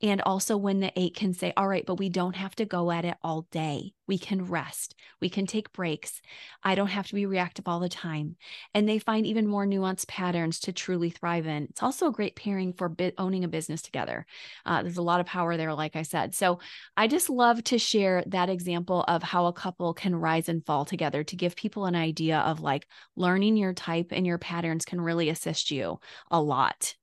[0.00, 2.90] And also when the eight can say, all right, but we don't have to go
[2.90, 3.94] at it all day.
[4.06, 4.94] We can rest.
[5.20, 6.20] We can take breaks.
[6.62, 8.36] I don't have to be reactive all the time.
[8.74, 11.64] And they find even more nuanced patterns to truly thrive in.
[11.64, 14.24] It's also a great pairing for owning a business together.
[14.64, 16.34] Uh, there's a lot of power there, like I said.
[16.34, 16.60] So
[16.96, 20.84] I just love to share that example of how a couple can rise and fall
[20.84, 22.86] together to give people an idea of like
[23.16, 25.98] learning your type and your patterns can really assist you
[26.30, 26.94] a lot.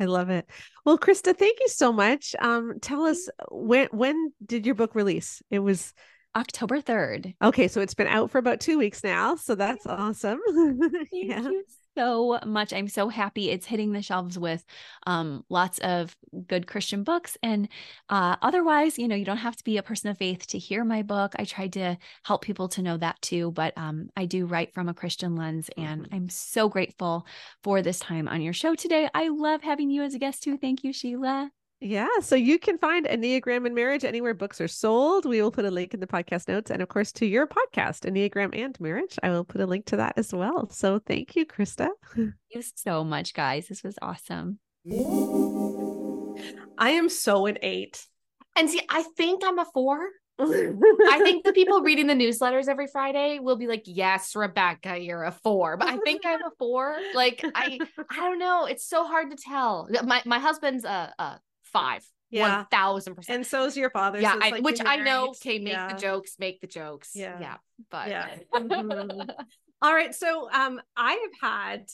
[0.00, 0.48] I love it.
[0.84, 2.34] Well, Christa, thank you so much.
[2.38, 5.42] Um, tell us when when did your book release?
[5.50, 5.92] It was
[6.36, 7.34] October 3rd.
[7.42, 10.38] okay, so it's been out for about two weeks now, so that's awesome.
[10.46, 11.40] Thank yeah.
[11.40, 11.64] you
[11.98, 12.72] so much.
[12.72, 14.64] I'm so happy it's hitting the shelves with
[15.06, 17.36] um, lots of good Christian books.
[17.42, 17.68] And
[18.08, 20.84] uh, otherwise, you know, you don't have to be a person of faith to hear
[20.84, 21.34] my book.
[21.38, 24.88] I tried to help people to know that too, but um, I do write from
[24.88, 25.70] a Christian lens.
[25.76, 26.14] And Mhm.
[26.14, 27.26] I'm so grateful
[27.64, 29.08] for this time on your show today.
[29.14, 30.56] I love having you as a guest too.
[30.56, 31.50] Thank you, Sheila.
[31.80, 35.24] Yeah, so you can find Enneagram and Marriage anywhere books are sold.
[35.24, 36.72] We will put a link in the podcast notes.
[36.72, 39.96] And of course, to your podcast, Enneagram and Marriage, I will put a link to
[39.98, 40.68] that as well.
[40.70, 41.88] So thank you, Christa.
[42.16, 43.68] Thank you so much, guys.
[43.68, 44.58] This was awesome.
[46.78, 48.04] I am so an eight.
[48.56, 50.00] And see, I think I'm a four.
[50.40, 55.24] I think the people reading the newsletters every Friday will be like, "Yes, Rebecca, you're
[55.24, 55.76] a four.
[55.76, 56.96] But I think I'm a four.
[57.12, 58.66] Like I, I don't know.
[58.66, 59.88] It's so hard to tell.
[60.04, 61.40] My my husband's a, a
[61.72, 62.04] five.
[62.30, 62.58] Yeah.
[62.58, 63.36] one thousand percent.
[63.36, 64.20] and so is your father.
[64.20, 65.28] Yeah, so I, like which I know.
[65.30, 65.94] Okay, make Yeah.
[65.94, 67.12] the jokes, make the jokes.
[67.14, 67.38] Yeah.
[67.40, 67.56] yeah.
[67.90, 68.28] But Yeah.
[68.54, 69.30] Mhm.
[69.80, 70.14] All right.
[70.14, 71.86] So um I have had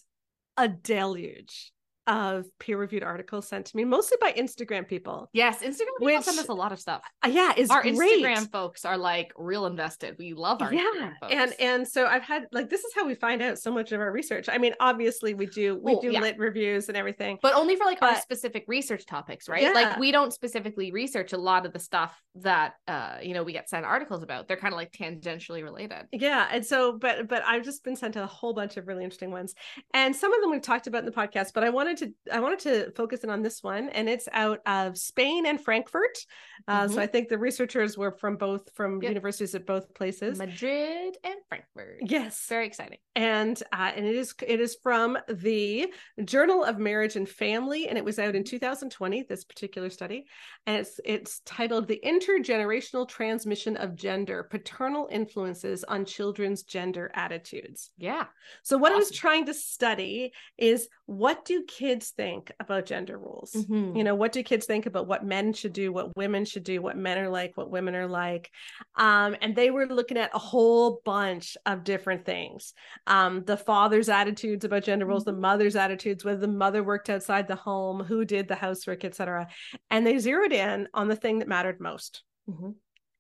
[0.57, 1.73] a deluge
[2.07, 5.29] of peer-reviewed articles sent to me, mostly by Instagram people.
[5.33, 7.03] yes, Instagram people Which- send us a lot of stuff.
[7.25, 8.23] Uh, yeah, is Our great.
[8.23, 10.17] Instagram folks are like real invested.
[10.19, 11.33] We love our yeah Instagram folks.
[11.35, 14.01] and and so i've had like this is how we find out so much of
[14.01, 16.21] our research i mean obviously we do we Well, do yeah.
[16.21, 19.63] lit reviews and everything but only for like our specific research topics, right?
[19.63, 19.71] Yeah.
[19.73, 23.53] Like we don't specifically research a lot of the stuff that uh you know we
[23.53, 24.49] get sent articles about.
[24.49, 26.07] They're kind of like tangentially related.
[26.13, 29.31] yeah and so but but i've just been sent a whole bunch of really interesting
[29.31, 29.55] ones
[29.95, 32.41] and some of them we've talked about in the podcast but i wanted to i
[32.41, 36.17] wanted to focus in on this one and it's out of spain and frankfurt
[36.69, 37.01] uh, so Mhm.
[37.03, 39.11] i think the researchers were from both from Yep.
[39.11, 41.99] universities at both places Madrid and Frankfurt.
[42.03, 42.99] yes Very exciting.
[43.17, 45.93] and uh, and it is it is from the
[46.25, 49.23] Journal of Marriage and Family, and it was out in 2020.
[49.23, 50.27] This particular study,
[50.67, 57.91] and it's it's titled "The Intergenerational Transmission of Gender: Paternal Influences on Children's Gender Attitudes."
[57.97, 58.27] Yeah.
[58.63, 61.84] So what I was trying to study is what do kids
[62.17, 63.53] think about gender rules?
[63.53, 63.97] Mhm.
[63.97, 66.81] You know, what do kids think about what men should do, what women should do,
[66.83, 68.51] what men are like, what women are like?
[68.97, 72.75] Um, and they were looking at a whole bunch of different things.
[73.07, 77.47] Um, the father's attitudes about gender roles, the mother's attitudes, whether the mother worked outside
[77.49, 79.49] the home, who did the housework, etc.
[79.91, 82.23] And they zeroed in on the thing that mattered most.
[82.49, 82.75] Mhm.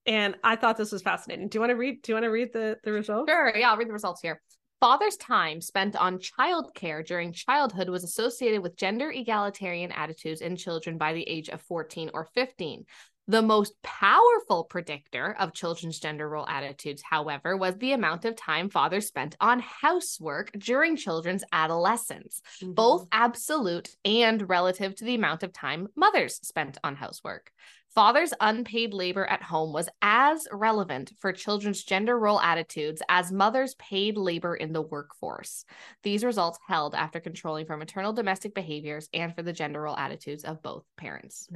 [0.07, 1.49] And I thought this was fascinating.
[1.49, 2.03] Do you want to read?
[2.03, 3.31] Do you want to read the the results?
[3.31, 3.57] Sure.
[3.57, 4.41] Yeah, I'll read the results here.
[4.85, 10.99] Father's time spent on childcare during childhood was associated with gender egalitarian attitudes in children
[10.99, 12.85] by the age of 14 or 15.
[13.27, 18.69] The most powerful predictor of children's gender role attitudes, however, was the amount of time
[18.69, 23.23] fathers spent on housework during children's adolescence, both mm-hmm.
[23.25, 27.51] absolute and relative to the amount of time mothers spent on housework.
[27.95, 33.77] Fathers' unpaid labor at home was as relevant for children's gender role attitudes as mothers'
[33.77, 35.65] paid labor in the workforce.
[36.03, 40.45] These results held after controlling for maternal domestic behaviors and for the gender role attitudes
[40.45, 41.49] of both parents.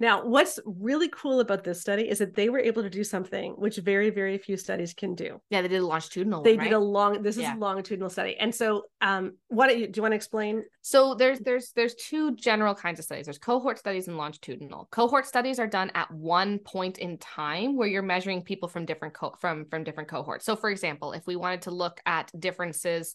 [0.00, 3.52] Now, what's really cool about this study is that they were able to do something
[3.52, 5.40] which very, very few studies can do.
[5.50, 6.42] Yeah, they did a longitudinal.
[6.42, 7.22] They one, did a long.
[7.22, 7.56] This is Yeah.
[7.56, 10.64] a longitudinal study, and so, um, what do you, do you want to explain?
[10.84, 13.26] So there's there's there's two general kinds of studies.
[13.26, 14.88] There's cohort studies and longitudinal.
[14.90, 19.14] Cohort studies are done at one point in time where you're measuring people from different
[19.14, 20.44] co- from from different cohorts.
[20.44, 23.14] So for example, if we wanted to look at differences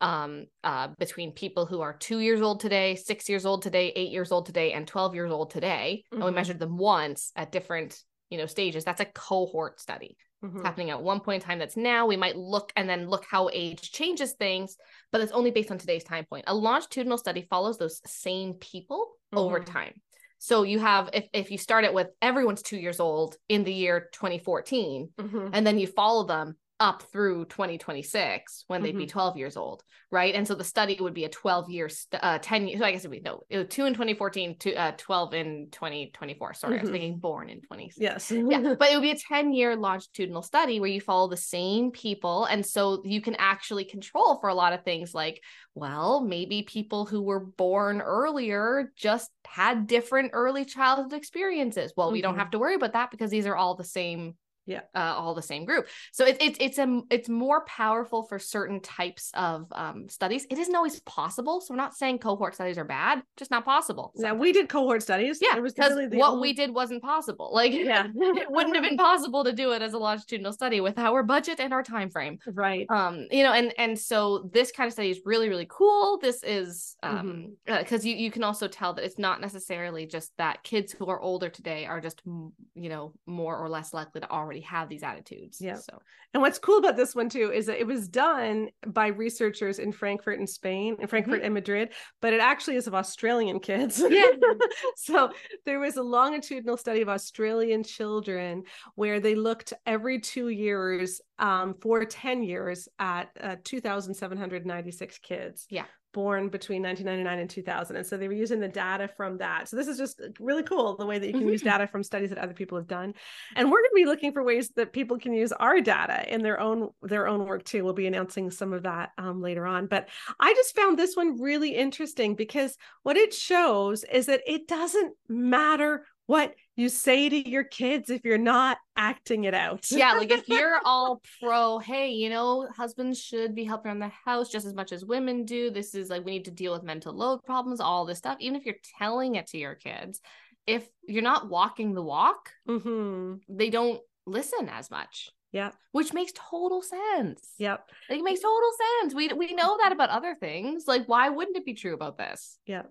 [0.00, 4.10] um uh between people who are 2 years old today, 6 years old today, 8
[4.10, 6.34] years old today and 12 years old today, and we Mhm.
[6.34, 10.54] measured them once at different, you know, stages, that's a cohort study Mhm.
[10.56, 13.24] it's happening at one point in time that's now we might look and then look
[13.30, 14.76] how age changes things
[15.10, 19.12] but it's only based on today's time point a longitudinal study follows those same people
[19.32, 19.66] over Mhm.
[19.66, 19.94] time
[20.38, 23.72] so you have if, if you start it with everyone's two years old in the
[23.72, 25.50] year 2014 Mhm.
[25.52, 29.10] and then you follow them up through 2026 when they'd be Mhm.
[29.10, 32.38] 12 years old right and so the study would be a 12 year st- uh
[32.38, 34.92] 10 years so i guess it would be no it 2 in 2014 to uh
[34.96, 36.92] 12 in 2024 sorry i was Mhm.
[36.92, 38.30] thinking born in 20 Yes.
[38.32, 41.90] yeah, but it would be a 10 year longitudinal study where you follow the same
[41.92, 42.44] people.
[42.46, 45.40] And so you can actually control for a lot of things like,
[45.74, 51.92] well, maybe people who were born earlier just had different early childhood experiences.
[51.96, 52.38] Well, we don't Mhm.
[52.38, 54.36] have to worry about that because these are all the same.
[54.66, 54.80] Yeah.
[54.94, 55.86] uh, all the same group.
[56.12, 60.46] So it's it's it's a it's more powerful for certain types of um, studies.
[60.50, 61.60] It isn't always possible.
[61.60, 64.12] So we're not saying cohort studies are bad, just not possible.
[64.16, 65.38] Now we did cohort studies.
[65.40, 67.50] Yeah, It was because really what only- we did wasn't possible.
[67.52, 68.06] Like, Yeah.
[68.14, 71.60] it wouldn't have been possible to do it as a longitudinal study with our budget
[71.60, 72.38] and our time frame.
[72.46, 72.86] right.
[72.90, 76.18] Um, you know, and and so this kind of study is really really cool.
[76.18, 80.62] This is um because you you can also tell that it's not necessarily just that
[80.62, 84.53] kids who are older today are just you know more or less likely to already
[84.60, 85.58] have these attitudes.
[85.60, 85.76] Yeah.
[85.76, 86.00] So
[86.32, 89.92] And what's cool about this one too is that it was done by researchers in
[89.92, 94.00] Frankfurt and Spain, in Frankfurt and Madrid, but it actually is of Australian kids.
[94.00, 94.12] Mm-hmm.
[94.12, 94.66] Yeah.
[94.96, 95.30] so
[95.64, 101.74] there was a longitudinal study of Australian children where they looked every two years um,
[101.80, 105.66] for 10 years at uh, 2,796 kids.
[105.68, 105.84] Yeah.
[106.12, 107.96] Born between 1999 and 2000.
[107.96, 109.68] And so they were using the data from that.
[109.68, 111.64] So this is just really cool the way that you can use Mhm.
[111.64, 113.14] data from studies that other people have done
[113.56, 116.40] and we're going to be looking for ways that people can use our data in
[116.42, 119.86] their own their own work too we'll be announcing some of that um, later on
[119.86, 120.08] but
[120.38, 125.14] i just found this one really interesting because what it shows is that it doesn't
[125.28, 130.30] matter what you say to your kids if you're not acting it out yeah, like
[130.30, 134.66] if you're all pro, hey, you know, husbands should be helping around the house just
[134.66, 135.70] as much as women do.
[135.70, 138.38] This is like we need to deal with mental load problems, all this stuff.
[138.40, 140.20] Even if you're telling it to your kids,
[140.66, 145.30] if you're not walking the walk, hmm they don't listen as much.
[145.52, 145.70] Yeah.
[145.92, 147.52] Which makes total sense.
[147.58, 148.70] yep Like, it makes total
[149.00, 149.14] sense.
[149.14, 150.84] We we know that about other things.
[150.88, 152.58] Like, why wouldn't it be true about this?
[152.66, 152.82] Yeah.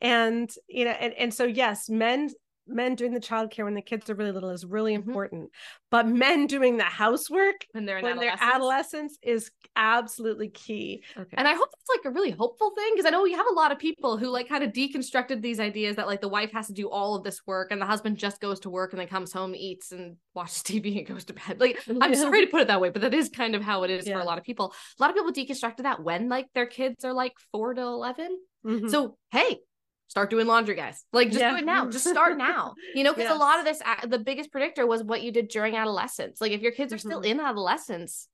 [0.00, 2.30] And you know, and, and so yes, men
[2.66, 5.06] men doing the childcare when the kids are really little is really Mhm.
[5.06, 5.50] important.
[5.90, 8.54] But men doing the housework When they're in when they're adolescence?
[8.54, 11.04] adolescents is absolutely key.
[11.16, 11.34] Okay.
[11.36, 13.54] And I hope it's like a really hopeful thing because I know we have a
[13.54, 16.66] lot of people who like kind of deconstructed these ideas that like the wife has
[16.68, 19.08] to do all of this work and the husband just goes to work and then
[19.08, 21.60] comes home, eats and watches TV and goes to bed.
[21.60, 22.20] Like I'm Yeah.
[22.20, 24.18] sorry to put it that way, but that is kind of how it is for
[24.18, 24.72] a lot of people.
[24.98, 28.38] A lot of people deconstructed that when like their kids are like four to 11
[28.64, 28.90] Mhm.
[28.90, 29.60] So hey,
[30.08, 31.04] start doing laundry, guys.
[31.12, 31.50] Like just Yeah.
[31.50, 31.88] do it now.
[31.90, 32.74] Just start now.
[32.94, 35.76] You know, because a lot of this, the biggest predictor was what you did during
[35.76, 36.40] adolescence.
[36.40, 37.26] Like if your kids are still Mhm.
[37.26, 38.28] in adolescence,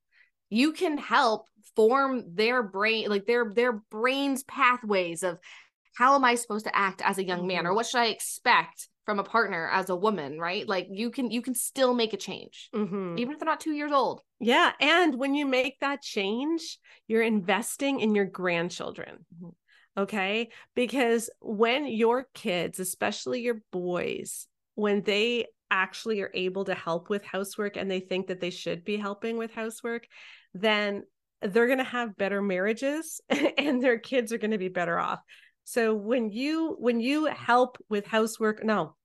[0.51, 5.39] you can help form their brain, like their their brain's pathways of
[5.95, 7.75] how am I supposed to act as a young man, or Mhm.
[7.77, 10.69] what should I expect from a partner as a woman, right?
[10.69, 13.19] Like you can you can still make a change, Mhm.
[13.19, 14.23] even if they're not two years old.
[14.39, 14.73] Yeah.
[14.81, 19.27] And when you make that change, you're investing in your grandchildren.
[19.35, 19.55] Mhm.
[19.97, 20.51] Okay.
[20.75, 27.25] Because when your kids, especially your boys, when they actually are able to help with
[27.25, 30.07] housework and they think that they should be helping with housework,
[30.55, 31.03] then
[31.41, 33.21] they're going to have better marriages
[33.59, 35.21] and their kids are going to be better off.
[35.65, 38.97] So when you when you help with housework, no.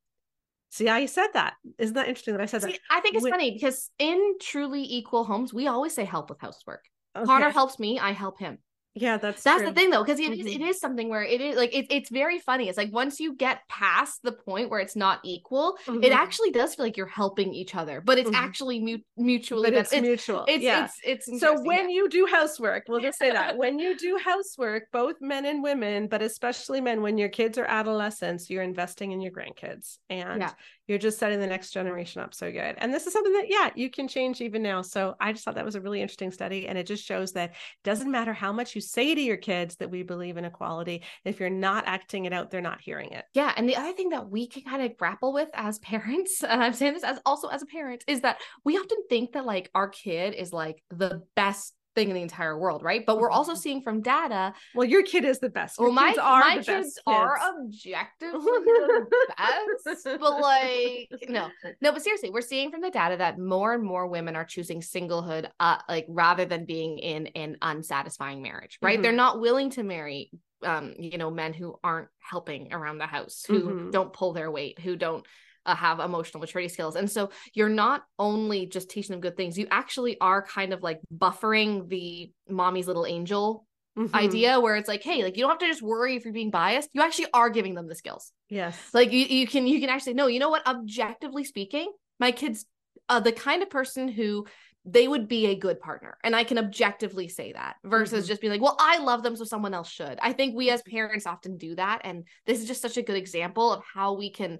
[0.70, 1.54] See I said that?
[1.78, 2.80] Isn't that interesting that I said See, that?
[2.90, 6.42] I think it's When- funny because in truly equal homes, we always say help with
[6.42, 6.84] housework.
[7.16, 7.26] Okay.
[7.26, 8.58] Connor helps me, I help him.
[9.00, 9.70] Yeah, that's That's true.
[9.70, 10.56] the thing though, because it is Mhm.
[10.56, 12.68] it is something where it is like it, it's very funny.
[12.70, 16.12] It's like once you get past the point where it's not equal, it Mhm.
[16.12, 18.36] actually does feel like you're helping each other, but it's Mhm.
[18.36, 20.46] actually mu- mutually But it's ben- mutual.
[20.48, 20.86] it's, yeah.
[21.04, 21.96] it's it's so when yeah.
[21.96, 26.08] you do housework we'll just say that when you do housework both men and women
[26.08, 30.52] but especially men when your kids are adolescents you're investing in your grandkids and Yeah.
[30.88, 32.76] You're just setting the next generation up so good.
[32.78, 34.82] And this is something that yeah you can change even now.
[34.82, 37.56] So i just thought that was a really interesting study and it just shows that
[37.84, 41.40] doesn't matter how much you say to your kids that we believe in equality if
[41.40, 43.26] you're not acting it out they're not hearing it.
[43.34, 46.64] Yeah, and the other thing that we can kind of grapple with as parents, and
[46.64, 49.70] I'm saying this as also as a parent, is that we often think that like
[49.76, 53.04] our kid is like the best thing in the entire world, right?
[53.06, 53.58] But we're also Mhm.
[53.58, 56.58] seeing from data, well your kid is the best your well, my kids are my
[56.60, 57.58] the kids best are kids.
[57.58, 61.50] objectively the best, but like no,
[61.82, 64.82] no, but seriously, we're seeing from the data that more and more women are choosing
[64.82, 69.00] singlehood, uh, like rather than being in an unsatisfying marriage, right?
[69.00, 69.04] Mhm.
[69.04, 70.32] They're not willing to marry
[70.64, 73.92] um you know men who aren't helping around the house who Mhm.
[73.92, 75.24] don't pull their weight who don't
[75.68, 76.96] uh, have emotional maturity skills.
[76.96, 80.82] And so you're not only just teaching them good things you actually are kind of
[80.82, 83.66] like buffering the mommy's little angel
[83.98, 84.14] Mhm.
[84.14, 86.52] idea where it's like hey like you don't have to just worry if you're being
[86.52, 86.88] biased.
[86.94, 88.32] You actually are giving them the skills.
[88.48, 88.78] Yes.
[88.94, 90.66] Like you, you can you can actually no you know what?
[90.68, 92.66] Objectively speaking my kids
[93.10, 94.46] uh the kind of person who
[94.86, 98.28] they would be a good partner and i can objectively say that versus Mhm.
[98.30, 100.18] just being like well i love them so someone else should.
[100.22, 103.18] I think we as parents often do that and this is just such a good
[103.18, 104.60] example of how we can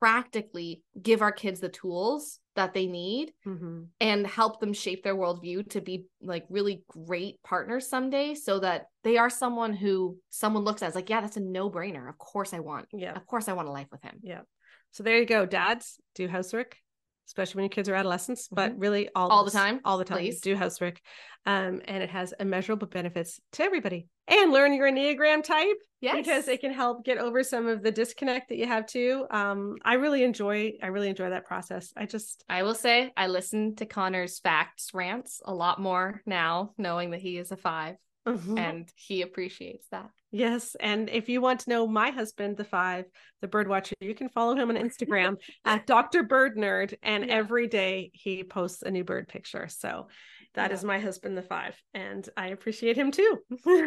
[0.00, 3.88] practically give our kids the tools that they need Mhm.
[4.00, 8.86] and help them shape their worldview to be like really great partners someday so that
[9.02, 12.54] they are someone who someone looks at as like yeah that's a no-brainer of course
[12.54, 14.42] i want yeah of course i want a life with him Yeah.
[14.92, 15.44] So there you go.
[15.44, 16.76] Dads, do housework,
[17.26, 19.36] especially when your kids are adolescents, but really all, Mm-hmm.
[19.38, 20.18] All the time, All the time.
[20.18, 20.40] please.
[20.40, 21.00] Do housework.
[21.46, 24.08] Um, and it has immeasurable benefits to everybody.
[24.28, 27.92] And learn your Enneagram type yes because it can help get over some of the
[27.92, 29.26] disconnect that you have too.
[29.30, 31.92] Um, I really enjoy I really enjoy that process.
[31.96, 36.70] I just i will say i listen to connor's facts rants a lot more now
[36.78, 37.96] knowing that he is a five
[38.26, 40.74] and he appreciates that Yes.
[40.80, 43.04] And if you want to know my husband, the five,
[43.40, 46.24] the bird watcher, you can follow him on Instagram at Dr.
[46.24, 46.94] Bird Nerd.
[47.04, 47.34] And Yeah.
[47.34, 49.68] every day he posts a new bird picture.
[49.68, 50.08] So
[50.54, 50.88] that is Yeah.
[50.88, 51.80] my husband, the five.
[51.94, 53.38] And I appreciate him too.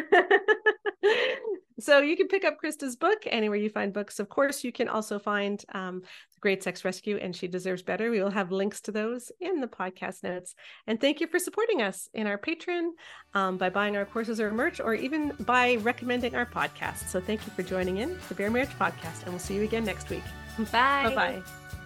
[1.80, 4.18] so you can pick up Christa's book anywhere you find books.
[4.18, 6.00] Of course, you can also find um,
[6.40, 8.10] Great Sex Rescue and She Deserves Better.
[8.10, 10.54] We will have links to those in the podcast notes.
[10.86, 12.90] And thank you for supporting us in our Patreon
[13.34, 17.08] um, by buying our courses or merch, or even by recommending our podcast.
[17.08, 19.84] So thank you for joining in the Bare Marriage Podcast, and we'll see you again
[19.84, 20.24] next week.
[20.72, 21.77] bye Bye bye.